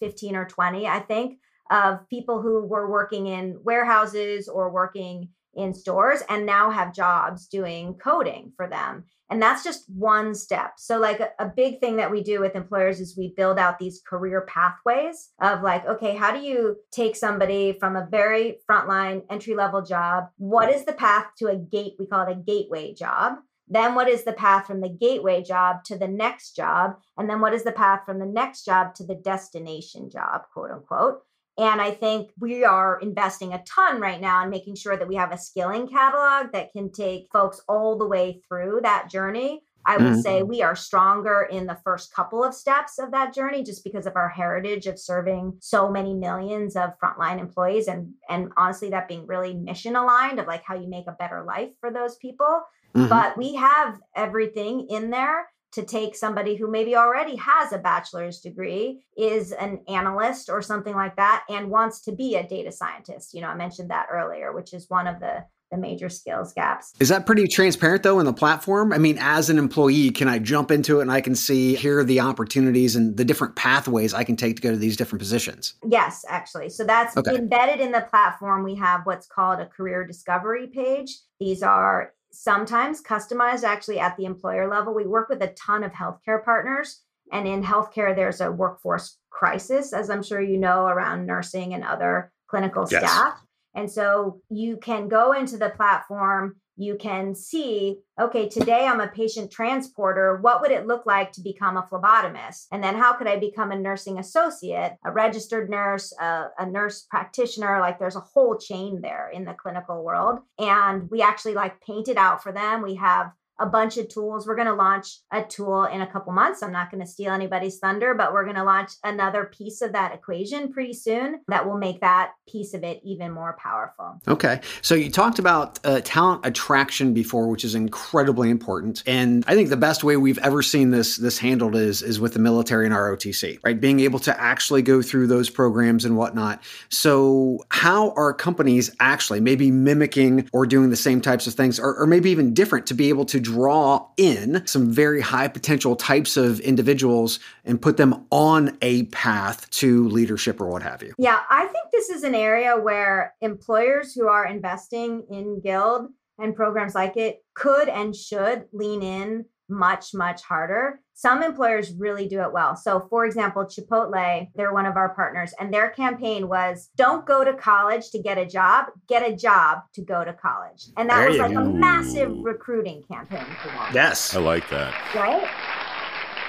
15 0.00 0.36
or 0.36 0.46
20, 0.46 0.86
I 0.86 1.00
think, 1.00 1.38
of 1.70 2.08
people 2.08 2.40
who 2.40 2.64
were 2.64 2.90
working 2.90 3.26
in 3.26 3.58
warehouses 3.62 4.48
or 4.48 4.70
working 4.70 5.28
in 5.54 5.74
stores 5.74 6.22
and 6.28 6.46
now 6.46 6.70
have 6.70 6.94
jobs 6.94 7.46
doing 7.46 7.94
coding 7.94 8.52
for 8.56 8.68
them. 8.68 9.04
And 9.28 9.42
that's 9.42 9.64
just 9.64 9.84
one 9.88 10.34
step. 10.34 10.74
So, 10.76 10.98
like 10.98 11.20
a, 11.20 11.30
a, 11.40 11.46
big 11.46 11.80
thing 11.80 11.96
that 11.96 12.10
we 12.10 12.22
do 12.22 12.40
with 12.40 12.54
employers 12.54 13.00
is 13.00 13.16
we 13.16 13.34
build 13.36 13.58
out 13.58 13.78
these 13.78 14.00
career 14.06 14.42
pathways 14.42 15.30
of 15.40 15.62
like, 15.62 15.84
okay, 15.84 16.14
how 16.14 16.32
do 16.32 16.40
you 16.40 16.76
take 16.92 17.16
somebody 17.16 17.76
from 17.80 17.96
a 17.96 18.06
very 18.08 18.58
frontline 18.70 19.22
entry 19.28 19.54
level 19.54 19.82
job? 19.82 20.26
What 20.36 20.70
is 20.70 20.84
the 20.84 20.92
path 20.92 21.26
to 21.38 21.48
a 21.48 21.56
gate? 21.56 21.94
We 21.98 22.06
call 22.06 22.26
it 22.26 22.32
a 22.32 22.40
gateway 22.40 22.94
job. 22.94 23.38
Then, 23.68 23.96
what 23.96 24.08
is 24.08 24.22
the 24.22 24.32
path 24.32 24.66
from 24.66 24.80
the 24.80 24.88
gateway 24.88 25.42
job 25.42 25.82
to 25.86 25.98
the 25.98 26.06
next 26.06 26.54
job? 26.54 26.96
And 27.18 27.28
then, 27.28 27.40
what 27.40 27.52
is 27.54 27.64
the 27.64 27.72
path 27.72 28.02
from 28.06 28.20
the 28.20 28.26
next 28.26 28.64
job 28.64 28.94
to 28.96 29.04
the 29.04 29.16
destination 29.16 30.08
job, 30.08 30.42
quote 30.52 30.70
unquote? 30.70 31.22
And 31.58 31.80
I 31.80 31.90
think 31.90 32.30
we 32.38 32.64
are 32.64 32.98
investing 33.00 33.54
a 33.54 33.62
ton 33.64 34.00
right 34.00 34.20
now 34.20 34.42
in 34.44 34.50
making 34.50 34.74
sure 34.74 34.96
that 34.96 35.08
we 35.08 35.14
have 35.14 35.32
a 35.32 35.38
skilling 35.38 35.88
catalog 35.88 36.52
that 36.52 36.72
can 36.72 36.92
take 36.92 37.28
folks 37.32 37.62
all 37.66 37.96
the 37.96 38.06
way 38.06 38.42
through 38.46 38.80
that 38.82 39.08
journey. 39.10 39.62
I 39.86 39.96
would 39.96 40.06
mm-hmm. 40.06 40.20
say 40.20 40.42
we 40.42 40.62
are 40.62 40.74
stronger 40.74 41.48
in 41.50 41.66
the 41.66 41.78
first 41.84 42.12
couple 42.12 42.42
of 42.42 42.54
steps 42.54 42.98
of 42.98 43.12
that 43.12 43.32
journey 43.32 43.62
just 43.62 43.84
because 43.84 44.04
of 44.04 44.16
our 44.16 44.28
heritage 44.28 44.86
of 44.86 44.98
serving 44.98 45.56
so 45.60 45.88
many 45.88 46.12
millions 46.12 46.74
of 46.74 46.98
frontline 46.98 47.38
employees 47.38 47.86
and 47.86 48.12
and 48.28 48.50
honestly 48.56 48.90
that 48.90 49.06
being 49.06 49.28
really 49.28 49.54
mission 49.54 49.94
aligned 49.94 50.40
of 50.40 50.48
like 50.48 50.64
how 50.64 50.74
you 50.74 50.88
make 50.88 51.06
a 51.06 51.12
better 51.12 51.44
life 51.44 51.70
for 51.80 51.92
those 51.92 52.16
people. 52.16 52.62
Mm-hmm. 52.96 53.08
But 53.08 53.38
we 53.38 53.54
have 53.54 54.00
everything 54.16 54.88
in 54.90 55.10
there 55.10 55.46
to 55.76 55.84
take 55.84 56.16
somebody 56.16 56.56
who 56.56 56.70
maybe 56.70 56.96
already 56.96 57.36
has 57.36 57.70
a 57.70 57.78
bachelor's 57.78 58.40
degree, 58.40 59.02
is 59.14 59.52
an 59.52 59.80
analyst 59.88 60.48
or 60.48 60.62
something 60.62 60.94
like 60.94 61.16
that, 61.16 61.44
and 61.50 61.70
wants 61.70 62.00
to 62.00 62.12
be 62.12 62.34
a 62.34 62.48
data 62.48 62.72
scientist. 62.72 63.34
You 63.34 63.42
know, 63.42 63.48
I 63.48 63.54
mentioned 63.54 63.90
that 63.90 64.06
earlier, 64.10 64.54
which 64.54 64.72
is 64.72 64.86
one 64.88 65.06
of 65.06 65.20
the 65.20 65.44
the 65.72 65.76
major 65.76 66.08
skills 66.08 66.52
gaps. 66.52 66.92
Is 67.00 67.08
that 67.08 67.26
pretty 67.26 67.48
transparent 67.48 68.04
though 68.04 68.20
in 68.20 68.24
the 68.24 68.32
platform? 68.32 68.92
I 68.92 68.98
mean, 68.98 69.18
as 69.20 69.50
an 69.50 69.58
employee, 69.58 70.10
can 70.12 70.28
I 70.28 70.38
jump 70.38 70.70
into 70.70 71.00
it 71.00 71.02
and 71.02 71.10
I 71.10 71.20
can 71.20 71.34
see 71.34 71.74
here 71.74 71.98
are 71.98 72.04
the 72.04 72.20
opportunities 72.20 72.94
and 72.94 73.16
the 73.16 73.24
different 73.24 73.56
pathways 73.56 74.14
I 74.14 74.22
can 74.22 74.36
take 74.36 74.56
to 74.56 74.62
go 74.62 74.70
to 74.70 74.76
these 74.76 74.96
different 74.96 75.18
positions? 75.20 75.74
Yes, 75.84 76.24
actually. 76.28 76.68
So 76.68 76.84
that's 76.84 77.16
okay. 77.16 77.34
embedded 77.34 77.80
in 77.80 77.90
the 77.90 78.02
platform. 78.02 78.62
We 78.62 78.76
have 78.76 79.00
what's 79.04 79.26
called 79.26 79.58
a 79.58 79.66
career 79.66 80.06
discovery 80.06 80.68
page. 80.68 81.18
These 81.40 81.64
are 81.64 82.12
sometimes 82.36 83.02
customized 83.02 83.64
actually 83.64 83.98
at 83.98 84.16
the 84.16 84.24
employer 84.24 84.68
level. 84.68 84.94
We 84.94 85.06
work 85.06 85.28
with 85.28 85.42
a 85.42 85.54
ton 85.54 85.82
of 85.82 85.92
healthcare 85.92 86.44
partners. 86.44 87.02
And 87.32 87.48
in 87.48 87.62
healthcare, 87.62 88.14
there's 88.14 88.40
a 88.40 88.52
workforce 88.52 89.18
crisis, 89.30 89.92
as 89.92 90.10
I'm 90.10 90.22
sure 90.22 90.40
you 90.40 90.58
know, 90.58 90.86
around 90.86 91.26
nursing 91.26 91.74
and 91.74 91.82
other 91.82 92.32
clinical 92.48 92.86
yes. 92.90 93.02
staff. 93.02 93.42
And 93.74 93.90
so 93.90 94.40
you 94.48 94.76
can 94.76 95.08
go 95.08 95.32
into 95.32 95.58
the 95.58 95.70
platform 95.70 96.56
you 96.76 96.96
can 96.96 97.34
see, 97.34 98.00
okay, 98.20 98.48
today 98.48 98.86
I'm 98.86 99.00
a 99.00 99.08
patient 99.08 99.50
transporter. 99.50 100.38
What 100.40 100.60
would 100.60 100.70
it 100.70 100.86
look 100.86 101.06
like 101.06 101.32
to 101.32 101.40
become 101.40 101.76
a 101.76 101.82
phlebotomist? 101.90 102.66
And 102.70 102.84
then 102.84 102.96
how 102.96 103.14
could 103.14 103.26
I 103.26 103.38
become 103.38 103.72
a 103.72 103.78
nursing 103.78 104.18
associate, 104.18 104.96
a 105.04 105.10
registered 105.10 105.70
nurse, 105.70 106.12
a, 106.20 106.48
a, 106.58 106.66
nurse 106.66 107.06
practitioner? 107.10 107.80
Like 107.80 107.98
there's 107.98 108.16
a 108.16 108.20
whole 108.20 108.58
chain 108.58 109.00
there 109.00 109.30
in 109.32 109.44
the 109.44 109.54
clinical 109.54 110.04
world. 110.04 110.40
And 110.58 111.10
we 111.10 111.22
actually 111.22 111.54
like 111.54 111.80
paint 111.80 112.08
it 112.08 112.18
out 112.18 112.42
for 112.42 112.52
them. 112.52 112.82
We 112.82 112.96
have 112.96 113.32
a 113.58 113.66
bunch 113.66 113.96
of 113.96 114.08
tools. 114.08 114.46
We're 114.46 114.56
going 114.56 114.66
to 114.68 114.74
launch 114.74 115.18
a 115.32 115.42
tool 115.42 115.84
in 115.84 116.00
a 116.00 116.06
couple 116.06 116.32
months. 116.32 116.62
I'm 116.62 116.72
not 116.72 116.90
going 116.90 117.02
to 117.02 117.06
steal 117.06 117.32
anybody's 117.32 117.78
thunder, 117.78 118.14
but 118.14 118.32
we're 118.32 118.44
going 118.44 118.56
to 118.56 118.64
launch 118.64 118.92
another 119.02 119.44
piece 119.44 119.80
of 119.82 119.92
that 119.92 120.14
equation 120.14 120.72
pretty 120.72 120.92
soon 120.92 121.40
that 121.48 121.66
will 121.66 121.78
make 121.78 122.00
that 122.00 122.32
piece 122.48 122.74
of 122.74 122.84
it 122.84 123.00
even 123.04 123.32
more 123.32 123.56
powerful. 123.62 124.20
Okay. 124.28 124.60
So 124.82 124.94
you 124.94 125.10
talked 125.10 125.38
about 125.38 125.78
uh, 125.84 126.00
talent 126.04 126.44
attraction 126.44 127.14
before, 127.14 127.48
which 127.48 127.64
is 127.64 127.74
incredibly 127.74 128.50
important. 128.50 129.02
And 129.06 129.44
I 129.46 129.54
think 129.54 129.70
the 129.70 129.76
best 129.76 130.04
way 130.04 130.16
we've 130.16 130.38
ever 130.38 130.62
seen 130.62 130.90
this 130.90 131.16
this 131.16 131.38
handled 131.38 131.76
is 131.76 132.02
is 132.02 132.20
with 132.20 132.34
the 132.34 132.38
military 132.38 132.86
and 132.86 132.94
ROTC, 132.94 133.58
right? 133.64 133.80
Being 133.80 134.00
able 134.00 134.18
to 134.20 134.40
actually 134.40 134.82
go 134.82 135.02
through 135.02 135.26
those 135.28 135.48
programs 135.48 136.04
and 136.04 136.16
whatnot. 136.16 136.62
So 136.88 137.64
how 137.70 138.10
are 138.12 138.32
companies 138.32 138.94
actually 139.00 139.40
maybe 139.40 139.70
mimicking 139.70 140.48
or 140.52 140.66
doing 140.66 140.90
the 140.90 140.96
same 140.96 141.20
types 141.20 141.46
of 141.46 141.54
things 141.54 141.78
or, 141.78 141.94
or 141.96 142.06
maybe 142.06 142.30
even 142.30 142.54
different 142.54 142.86
to 142.86 142.94
be 142.94 143.08
able 143.08 143.24
to 143.26 143.40
draw 143.46 144.08
in 144.16 144.66
some 144.66 144.90
very 144.90 145.20
high 145.20 145.46
potential 145.46 145.94
types 145.94 146.36
of 146.36 146.58
individuals 146.60 147.38
and 147.64 147.80
put 147.80 147.96
them 147.96 148.26
on 148.30 148.76
a 148.82 149.04
path 149.04 149.70
to 149.70 150.08
leadership 150.08 150.60
or 150.60 150.66
what 150.66 150.82
have 150.82 151.00
you. 151.00 151.14
Yeah, 151.16 151.40
I 151.48 151.66
think 151.66 151.90
this 151.92 152.10
is 152.10 152.24
an 152.24 152.34
area 152.34 152.76
where 152.76 153.34
employers 153.40 154.14
who 154.14 154.26
are 154.26 154.44
investing 154.46 155.24
in 155.30 155.60
Guild 155.60 156.08
and 156.38 156.56
programs 156.56 156.94
like 156.94 157.16
it 157.16 157.44
could 157.54 157.88
and 157.88 158.14
should 158.14 158.64
lean 158.72 159.02
in 159.02 159.44
much, 159.68 160.14
much 160.14 160.42
harder. 160.42 161.00
Some 161.14 161.42
employers 161.42 161.92
really 161.92 162.28
do 162.28 162.40
it 162.42 162.52
well. 162.52 162.76
So, 162.76 163.06
for 163.10 163.24
example, 163.24 163.64
Chipotle, 163.64 164.48
they're 164.54 164.72
one 164.72 164.86
of 164.86 164.96
our 164.96 165.14
partners, 165.14 165.52
and 165.58 165.72
their 165.72 165.88
campaign 165.90 166.48
was 166.48 166.90
don't 166.96 167.24
go 167.26 167.42
to 167.44 167.54
college 167.54 168.10
to 168.10 168.18
get 168.22 168.38
a 168.38 168.46
job, 168.46 168.86
get 169.08 169.28
a 169.28 169.34
job 169.34 169.80
to 169.94 170.02
go 170.02 170.24
to 170.24 170.32
college. 170.32 170.84
And 170.96 171.08
that 171.10 171.20
There 171.20 171.28
was 171.30 171.38
like 171.38 171.52
go. 171.54 171.60
a 171.60 171.64
massive 171.64 172.32
recruiting 172.42 173.02
campaign 173.10 173.44
for 173.62 173.68
them. 173.68 173.94
Yes. 173.94 174.34
I 174.36 174.40
like 174.40 174.68
that. 174.70 174.92
Right? 175.14 175.48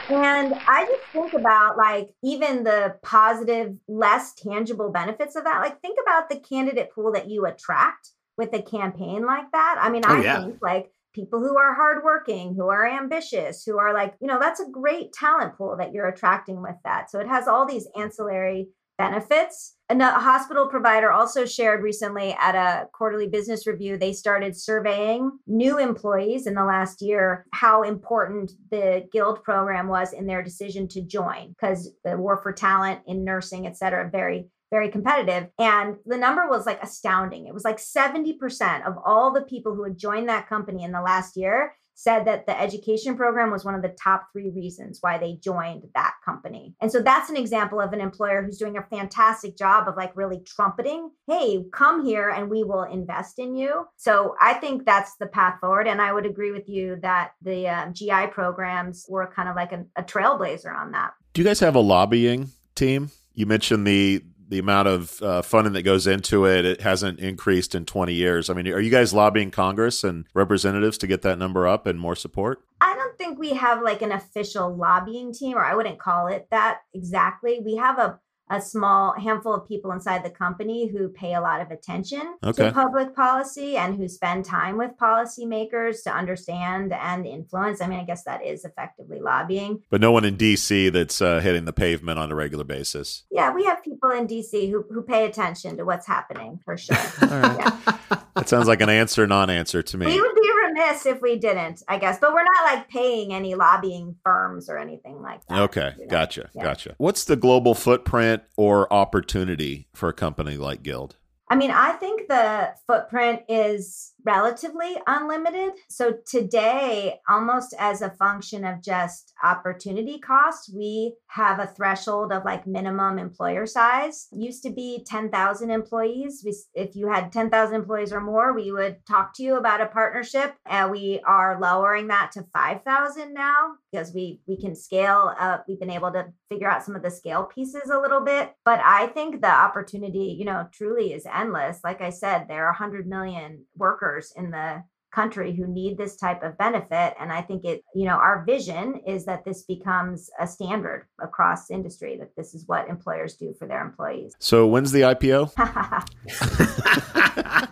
And 0.10 0.54
I 0.68 0.86
just 0.86 1.04
think 1.12 1.34
about 1.34 1.76
like 1.78 2.10
even 2.24 2.64
the 2.64 2.96
positive, 3.04 3.76
less 3.90 4.34
tangible 4.36 4.90
benefits 4.90 5.36
of 5.36 5.44
that. 5.44 5.60
Like, 5.62 5.82
think 5.82 5.98
about 6.02 6.30
the 6.30 6.40
candidate 6.40 6.92
pool 6.94 7.12
that 7.14 7.30
you 7.30 7.46
attract 7.46 8.10
with 8.38 8.54
a 8.54 8.62
campaign 8.62 9.26
like 9.26 9.52
that. 9.52 9.78
I 9.82 9.90
mean, 9.90 10.04
Oh, 10.08 10.16
I 10.16 10.22
yeah. 10.24 10.40
think 10.42 10.60
like 10.62 10.92
people 11.18 11.40
who 11.40 11.58
are 11.58 11.74
hardworking, 11.74 12.54
who 12.56 12.70
are 12.70 12.88
ambitious, 12.88 13.64
who 13.66 13.80
are 13.80 13.94
like, 13.94 14.14
you 14.22 14.28
know, 14.28 14.38
that's 14.40 14.60
a 14.60 14.70
great 14.72 15.12
talent 15.12 15.58
pool 15.58 15.76
that 15.80 15.92
you're 15.92 16.08
attracting 16.08 16.62
with 16.62 16.76
that. 16.86 17.10
So 17.10 17.20
it 17.20 17.28
has 17.28 17.48
all 17.48 17.66
these 17.66 17.88
ancillary 17.98 18.68
benefits. 18.98 19.76
And 19.90 20.02
a 20.02 20.12
hospital 20.12 20.68
provider 20.68 21.12
also 21.12 21.46
shared 21.46 21.84
recently 21.84 22.36
at 22.40 22.56
a 22.56 22.88
quarterly 22.94 23.28
business 23.28 23.66
review, 23.66 23.98
they 23.98 24.14
started 24.14 24.60
surveying 24.60 25.32
new 25.48 25.80
employees 25.80 26.46
in 26.46 26.56
the 26.56 26.66
last 26.66 27.02
year 27.02 27.46
how 27.54 27.84
important 27.84 28.52
the 28.70 29.08
guild 29.12 29.44
program 29.44 29.88
was 29.88 30.14
in 30.14 30.26
their 30.26 30.44
decision 30.44 30.88
to 30.90 31.02
join 31.02 31.50
because 31.50 31.92
the 32.04 32.18
war 32.18 32.40
for 32.42 32.52
talent 32.52 33.02
in 33.08 33.24
nursing, 33.24 33.66
et 33.66 33.78
cetera, 33.78 34.10
very 34.10 34.50
very 34.70 34.90
competitive. 34.90 35.50
And 35.60 35.98
the 36.06 36.18
number 36.18 36.48
was 36.48 36.66
like 36.66 36.82
astounding. 36.84 37.48
It 37.48 37.54
was 37.54 37.64
like 37.64 37.78
70% 37.78 38.86
of 38.86 38.96
all 39.06 39.34
the 39.34 39.42
people 39.42 39.76
who 39.76 39.84
had 39.84 39.98
joined 39.98 40.30
that 40.30 40.50
company 40.50 40.84
in 40.84 40.92
the 40.92 41.02
last 41.02 41.38
year 41.38 41.74
said 41.98 42.26
that 42.26 42.46
the 42.46 42.62
education 42.62 43.18
program 43.18 43.50
was 43.50 43.66
one 43.66 43.74
of 43.74 43.82
the 43.82 43.96
top 44.02 44.28
three 44.32 44.52
reasons 44.52 45.00
why 45.02 45.18
they 45.18 45.40
joined 45.44 45.84
that 45.96 46.14
company. 46.24 46.76
And 46.80 46.92
so 46.92 47.02
that's 47.02 47.32
an 47.32 47.36
example 47.36 47.82
of 47.82 47.92
an 47.92 48.02
employer 48.02 48.44
who's 48.44 48.60
doing 48.60 48.78
a 48.78 48.84
fantastic 48.84 49.58
job 49.58 49.88
of 49.88 49.98
like 49.98 50.16
really 50.16 50.40
trumpeting, 50.46 51.10
hey, 51.26 51.66
come 51.74 52.06
here 52.06 52.30
and 52.30 52.52
we 52.52 52.64
will 52.64 52.84
invest 52.84 53.40
in 53.40 53.56
you. 53.56 53.88
So 53.98 54.36
I 54.40 54.54
think 54.54 54.86
that's 54.86 55.16
the 55.16 55.26
path 55.26 55.60
forward. 55.60 55.88
And 55.88 56.00
I 56.00 56.14
would 56.14 56.28
agree 56.28 56.52
with 56.52 56.70
you 56.70 56.98
that 57.02 57.32
the 57.42 57.68
uh, 57.68 57.90
GI 57.92 58.28
programs 58.28 59.08
were 59.10 59.34
kind 59.36 59.50
of 59.50 59.56
like 59.56 59.72
a 59.72 60.04
trailblazer 60.04 60.74
on 60.74 60.92
that. 60.92 61.14
Do 61.34 61.42
you 61.42 61.48
guys 61.48 61.60
have 61.62 61.76
a 61.76 61.80
lobbying 61.80 62.50
team? 62.76 63.10
You 63.34 63.48
mentioned 63.48 63.88
the 63.88 64.24
the 64.48 64.60
amount 64.60 64.88
of 64.88 65.22
uh, 65.22 65.42
funding 65.42 65.74
that 65.74 65.84
goes 65.84 66.08
into 66.08 66.46
it. 66.46 66.66
It 66.66 66.82
hasn't 66.82 67.20
increased 67.20 67.76
in 67.76 67.86
20 67.86 68.14
years. 68.14 68.50
I 68.50 68.54
mean, 68.54 68.68
are 68.68 68.80
you 68.80 68.92
guys 68.92 69.14
lobbying 69.14 69.52
Congress 69.52 70.04
and 70.04 70.26
representatives 70.34 70.98
to 71.00 71.08
get 71.08 71.22
that 71.24 71.38
number 71.38 71.68
up 71.68 71.86
and 71.86 72.00
more 72.00 72.16
support? 72.16 72.64
I 72.80 72.96
don't 72.96 73.18
think 73.18 73.40
we 73.40 73.54
have 73.54 73.82
like 73.82 74.02
an 74.02 74.12
official 74.12 74.76
lobbying 74.76 75.34
team, 75.34 75.58
or 75.58 75.66
I 75.66 75.76
wouldn't 75.76 76.00
call 76.00 76.28
it 76.28 76.48
that 76.52 76.80
exactly. 76.94 77.60
We 77.64 77.76
have 77.76 78.00
a 78.00 78.20
a 78.50 78.62
small 78.62 79.14
handful 79.14 79.54
of 79.54 79.68
people 79.68 79.92
inside 79.92 80.24
the 80.24 80.30
company 80.30 80.88
who 80.88 81.10
pay 81.10 81.34
a 81.34 81.42
lot 81.42 81.62
of 81.62 81.70
attention 81.72 82.36
Okay. 82.44 82.66
to 82.68 82.72
public 82.72 83.16
policy 83.16 83.76
and 83.78 83.96
who 83.98 84.08
spend 84.08 84.46
time 84.46 84.78
with 84.78 84.92
policymakers 85.00 86.04
to 86.04 86.12
understand 86.14 86.94
and 86.94 87.26
influence. 87.26 87.82
I 87.82 87.88
mean, 87.88 88.00
I 88.00 88.04
guess 88.04 88.24
that 88.24 88.46
is 88.46 88.64
effectively 88.66 89.20
lobbying. 89.20 89.82
But 89.90 90.02
no 90.02 90.12
one 90.12 90.26
in 90.26 90.38
D.C. 90.38 90.90
that's 90.90 91.22
uh, 91.22 91.40
hitting 91.40 91.66
the 91.66 91.74
pavement 91.74 92.20
on 92.20 92.32
a 92.32 92.36
regular 92.36 92.64
basis. 92.64 93.24
Yeah, 93.32 93.54
we 93.54 93.66
have 93.66 93.84
people 93.84 94.10
in 94.12 94.28
DC 94.28 94.70
who, 94.72 94.86
who 94.92 95.02
pay 95.02 95.26
attention 95.26 95.78
to 95.78 95.84
what's 95.86 96.08
happening 96.08 96.60
for 96.64 96.78
sure. 96.78 96.96
All 97.22 97.28
right. 97.28 97.58
Yeah. 97.58 97.98
That 98.36 98.48
sounds 98.48 98.68
like 98.68 98.82
an 98.82 98.90
answer, 98.90 99.26
non-answer 99.26 99.82
to 99.84 99.98
We 99.98 100.06
me. 100.06 100.22
would 100.22 100.36
be 100.36 100.37
remiss 100.78 101.06
if 101.06 101.22
we 101.22 101.38
didn't, 101.38 101.84
I 101.88 101.98
guess. 101.98 102.20
But 102.20 102.34
we're 102.34 102.44
not 102.44 102.74
like 102.74 102.90
paying 102.90 103.34
any 103.34 103.56
lobbying 103.56 104.16
firms 104.24 104.70
or 104.70 104.78
anything 104.78 105.22
like 105.22 105.46
that. 105.48 105.60
Okay, 105.64 105.94
you 105.98 106.06
know? 106.06 106.10
gotcha, 106.10 106.50
Yeah. 106.54 106.64
gotcha. 106.64 106.96
What's 106.98 107.24
the 107.26 107.36
global 107.36 107.74
footprint 107.74 108.44
or 108.56 108.92
opportunity 108.94 109.88
for 109.94 110.10
a 110.10 110.14
company 110.14 110.58
like 110.58 110.84
Guild? 110.84 111.16
I 111.50 111.56
mean, 111.56 111.72
I 111.72 111.94
think 111.94 112.28
the 112.28 112.74
footprint 112.88 113.42
is 113.48 114.14
relatively 114.28 114.98
unlimited. 115.08 115.72
So 115.90 116.18
today, 116.28 117.20
almost 117.30 117.74
as 117.80 118.02
a 118.02 118.10
function 118.10 118.66
of 118.66 118.84
just 118.84 119.34
opportunity 119.42 120.20
cost, 120.20 120.70
we 120.76 121.16
have 121.28 121.60
a 121.60 121.68
threshold 121.68 122.34
of 122.34 122.44
like 122.44 122.68
minimum 122.68 123.18
employer 123.20 123.66
size. 123.66 124.28
Used 124.34 124.64
to 124.64 124.70
be 124.70 125.06
10,000 125.08 125.72
employees. 125.72 126.44
We, 126.46 126.54
if 126.74 126.94
you 126.94 127.08
had 127.08 127.32
10,000 127.32 127.74
employees 127.74 128.12
or 128.12 128.20
more, 128.20 128.54
we 128.54 128.72
would 128.72 128.98
talk 129.06 129.34
to 129.36 129.44
you 129.44 129.56
about 129.56 129.80
a 129.80 129.86
partnership. 129.86 130.56
And 130.66 130.92
we 130.92 131.22
are 131.26 131.60
lowering 131.60 132.08
that 132.08 132.32
to 132.34 132.46
5,000 132.54 133.34
now 133.34 133.76
because 133.92 134.14
we 134.14 134.42
we 134.46 134.60
can 134.60 134.76
scale 134.76 135.34
up. 135.40 135.64
We've 135.68 135.80
been 135.80 135.90
able 135.90 136.12
to 136.12 136.26
figure 136.50 136.70
out 136.70 136.84
some 136.84 136.96
of 136.96 137.04
the 137.04 137.12
scale 137.12 137.44
pieces 137.46 137.90
a 137.90 138.00
little 138.00 138.22
bit. 138.22 138.54
But 138.66 138.82
I 138.84 139.08
think 139.08 139.42
the 139.42 139.52
opportunity, 139.52 140.36
you 140.38 140.44
know, 140.44 140.68
truly 140.74 141.14
is 141.14 141.26
endless. 141.32 141.80
Like 141.84 142.02
I 142.02 142.10
said, 142.10 142.48
there 142.48 142.66
are 142.66 142.72
100 142.72 143.08
million 143.08 143.66
workers 143.76 144.17
in 144.36 144.52
the 144.52 144.84
country 145.14 145.56
who 145.56 145.66
need 145.68 145.98
this 145.98 146.18
type 146.18 146.44
of 146.44 146.58
benefit 146.58 147.14
and 147.20 147.32
i 147.32 147.42
think 147.42 147.64
it 147.64 147.82
you 147.96 148.06
know 148.06 148.18
our 148.18 148.44
vision 148.46 149.00
is 149.08 149.26
that 149.26 149.44
this 149.46 149.64
becomes 149.64 150.30
a 150.40 150.46
standard 150.46 151.08
across 151.22 151.72
industry 151.72 152.18
that 152.18 152.30
this 152.36 152.54
is 152.54 152.68
what 152.68 152.88
employers 152.90 153.36
do 153.36 153.56
for 153.58 153.68
their 153.68 153.82
employees 153.82 154.36
So 154.40 154.68
when's 154.68 154.92
the 154.92 155.02
IPO? 155.02 155.54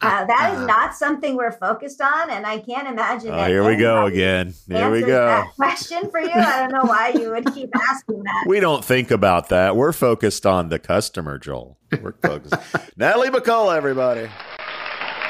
Uh, 0.00 0.24
that 0.26 0.54
is 0.54 0.64
not 0.66 0.94
something 0.94 1.36
we're 1.36 1.50
focused 1.50 2.00
on, 2.00 2.30
and 2.30 2.46
I 2.46 2.58
can't 2.60 2.86
imagine. 2.86 3.30
Oh, 3.30 3.44
here 3.46 3.66
we 3.66 3.76
go 3.76 4.06
again. 4.06 4.54
Here 4.68 4.90
we 4.90 5.00
go. 5.00 5.26
That 5.26 5.54
question 5.56 6.08
for 6.10 6.20
you. 6.20 6.30
I 6.30 6.60
don't 6.60 6.72
know 6.72 6.88
why 6.88 7.12
you 7.14 7.30
would 7.30 7.52
keep 7.52 7.68
asking 7.90 8.22
that. 8.22 8.44
We 8.46 8.60
don't 8.60 8.84
think 8.84 9.10
about 9.10 9.48
that. 9.48 9.74
We're 9.74 9.92
focused 9.92 10.46
on 10.46 10.68
the 10.68 10.78
customer, 10.78 11.36
Joel. 11.36 11.78
We're 12.00 12.14
focused. 12.22 12.54
Natalie 12.96 13.30
McCullough, 13.30 13.76
everybody. 13.76 14.28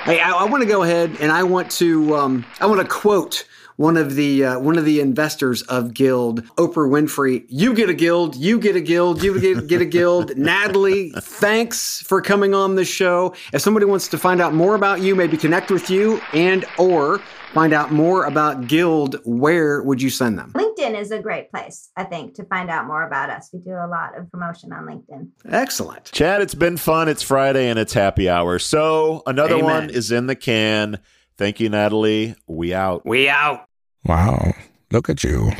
Hey, 0.05 0.21
I, 0.21 0.31
I 0.31 0.45
want 0.45 0.63
to 0.63 0.69
go 0.69 0.83
ahead 0.85 1.17
and 1.21 1.31
I 1.31 1.43
want 1.43 1.71
to 1.73 2.17
um, 2.17 2.47
I 2.61 2.67
want 2.67 2.81
to 2.81 2.87
quote 2.87 3.45
one 3.79 3.97
of 3.97 4.17
the 4.17 4.45
uh, 4.45 4.59
one 4.59 4.77
of 4.77 4.85
the 4.85 5.01
investors 5.01 5.63
of 5.63 5.95
Guild, 5.95 6.45
Oprah 6.57 6.91
Winfrey. 6.91 7.47
You 7.49 7.73
get 7.75 7.89
a 7.89 7.95
Guild, 7.95 8.35
you 8.35 8.59
get 8.59 8.75
a 8.75 8.81
Guild, 8.81 9.23
you 9.23 9.41
get, 9.41 9.69
get 9.69 9.81
a 9.81 9.85
Guild. 9.85 10.37
Natalie, 10.37 11.13
thanks 11.17 12.03
for 12.03 12.21
coming 12.21 12.55
on 12.55 12.75
the 12.75 12.85
show. 12.85 13.35
If 13.53 13.63
somebody 13.63 13.87
wants 13.87 14.09
to 14.09 14.19
find 14.19 14.41
out 14.41 14.53
more 14.53 14.75
about 14.75 15.01
you, 15.01 15.15
maybe 15.15 15.37
connect 15.37 15.71
with 15.71 15.89
you 15.89 16.21
and 16.33 16.65
or 16.77 17.21
find 17.53 17.73
out 17.73 17.93
more 17.93 18.25
about 18.25 18.67
Guild, 18.67 19.21
where 19.25 19.81
would 19.83 20.03
you 20.03 20.11
send 20.11 20.39
them? 20.39 20.53
LinkedIn 20.55 20.99
is 20.99 21.13
a 21.13 21.23
great 21.23 21.49
place, 21.53 21.91
I 21.97 22.03
think, 22.03 22.35
to 22.35 22.45
find 22.45 22.71
out 22.71 22.85
more 22.87 23.05
about 23.05 23.31
us. 23.31 23.49
We 23.53 23.61
do 23.61 23.71
a 23.71 23.87
lot 23.87 24.19
of 24.19 24.29
promotion 24.33 24.73
on 24.73 24.87
LinkedIn. 24.87 25.29
Excellent. 25.49 26.07
Chad, 26.07 26.43
it's 26.43 26.57
been 26.57 26.79
fun. 26.79 27.09
It's 27.09 27.23
Friday 27.23 27.69
and 27.69 27.79
it's 27.79 27.93
happy 27.93 28.29
hour. 28.29 28.59
So 28.59 29.23
another 29.25 29.55
Amen. 29.55 29.65
one 29.65 29.91
is 29.91 30.11
in 30.11 30.27
the 30.27 30.37
can. 30.37 30.99
Thank 31.37 31.61
you, 31.61 31.69
Natalie. 31.69 32.35
We 32.49 32.75
out. 32.75 33.07
We 33.07 33.29
out. 33.29 33.68
Wow, 34.05 34.55
look 34.91 35.09
at 35.09 35.25
you. 35.25 35.53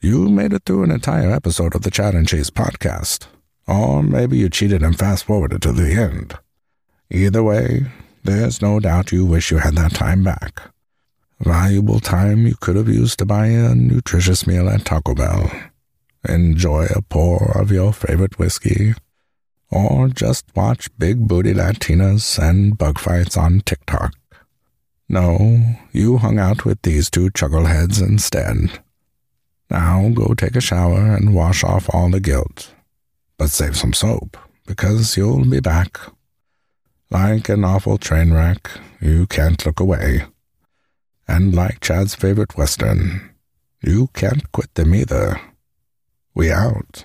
You 0.00 0.28
made 0.28 0.52
it 0.52 0.62
through 0.64 0.84
an 0.84 0.90
entire 0.90 1.30
episode 1.30 1.74
of 1.74 1.82
the 1.82 1.90
Chad 1.90 2.14
and 2.14 2.28
Cheese 2.28 2.50
podcast. 2.50 3.26
Or 3.66 4.02
maybe 4.02 4.38
you 4.38 4.48
cheated 4.48 4.82
and 4.82 4.98
fast 4.98 5.24
forwarded 5.24 5.62
to 5.62 5.72
the 5.72 5.92
end. 5.92 6.34
Either 7.10 7.42
way, 7.42 7.86
there's 8.24 8.62
no 8.62 8.80
doubt 8.80 9.12
you 9.12 9.24
wish 9.24 9.50
you 9.50 9.58
had 9.58 9.74
that 9.76 9.94
time 9.94 10.22
back. 10.22 10.60
Valuable 11.40 12.00
time 12.00 12.46
you 12.46 12.56
could 12.60 12.76
have 12.76 12.88
used 12.88 13.18
to 13.20 13.24
buy 13.24 13.46
a 13.46 13.74
nutritious 13.74 14.46
meal 14.46 14.68
at 14.68 14.84
Taco 14.84 15.14
Bell, 15.14 15.50
enjoy 16.28 16.86
a 16.86 17.00
pour 17.00 17.56
of 17.56 17.70
your 17.70 17.92
favorite 17.92 18.38
whiskey, 18.38 18.94
or 19.70 20.08
just 20.08 20.44
watch 20.56 20.88
big 20.98 21.28
booty 21.28 21.54
Latinas 21.54 22.38
and 22.38 22.76
bug 22.76 22.98
fights 22.98 23.36
on 23.36 23.60
TikTok. 23.60 24.17
No, 25.08 25.76
you 25.92 26.18
hung 26.18 26.38
out 26.38 26.64
with 26.64 26.82
these 26.82 27.08
two 27.08 27.30
chuckleheads 27.30 28.02
instead. 28.06 28.80
Now 29.70 30.08
go 30.10 30.34
take 30.34 30.56
a 30.56 30.60
shower 30.60 31.14
and 31.14 31.34
wash 31.34 31.64
off 31.64 31.88
all 31.94 32.10
the 32.10 32.20
guilt. 32.20 32.74
But 33.38 33.50
save 33.50 33.76
some 33.76 33.92
soap, 33.92 34.36
because 34.66 35.16
you'll 35.16 35.44
be 35.44 35.60
back. 35.60 35.98
Like 37.10 37.48
an 37.48 37.64
awful 37.64 37.96
train 37.96 38.32
wreck, 38.32 38.70
you 39.00 39.26
can't 39.26 39.64
look 39.64 39.80
away. 39.80 40.26
And 41.26 41.54
like 41.54 41.80
Chad's 41.80 42.14
favorite 42.14 42.56
Western, 42.56 43.30
you 43.82 44.08
can't 44.08 44.50
quit 44.52 44.74
them 44.74 44.94
either. 44.94 45.40
We 46.34 46.50
out. 46.52 47.04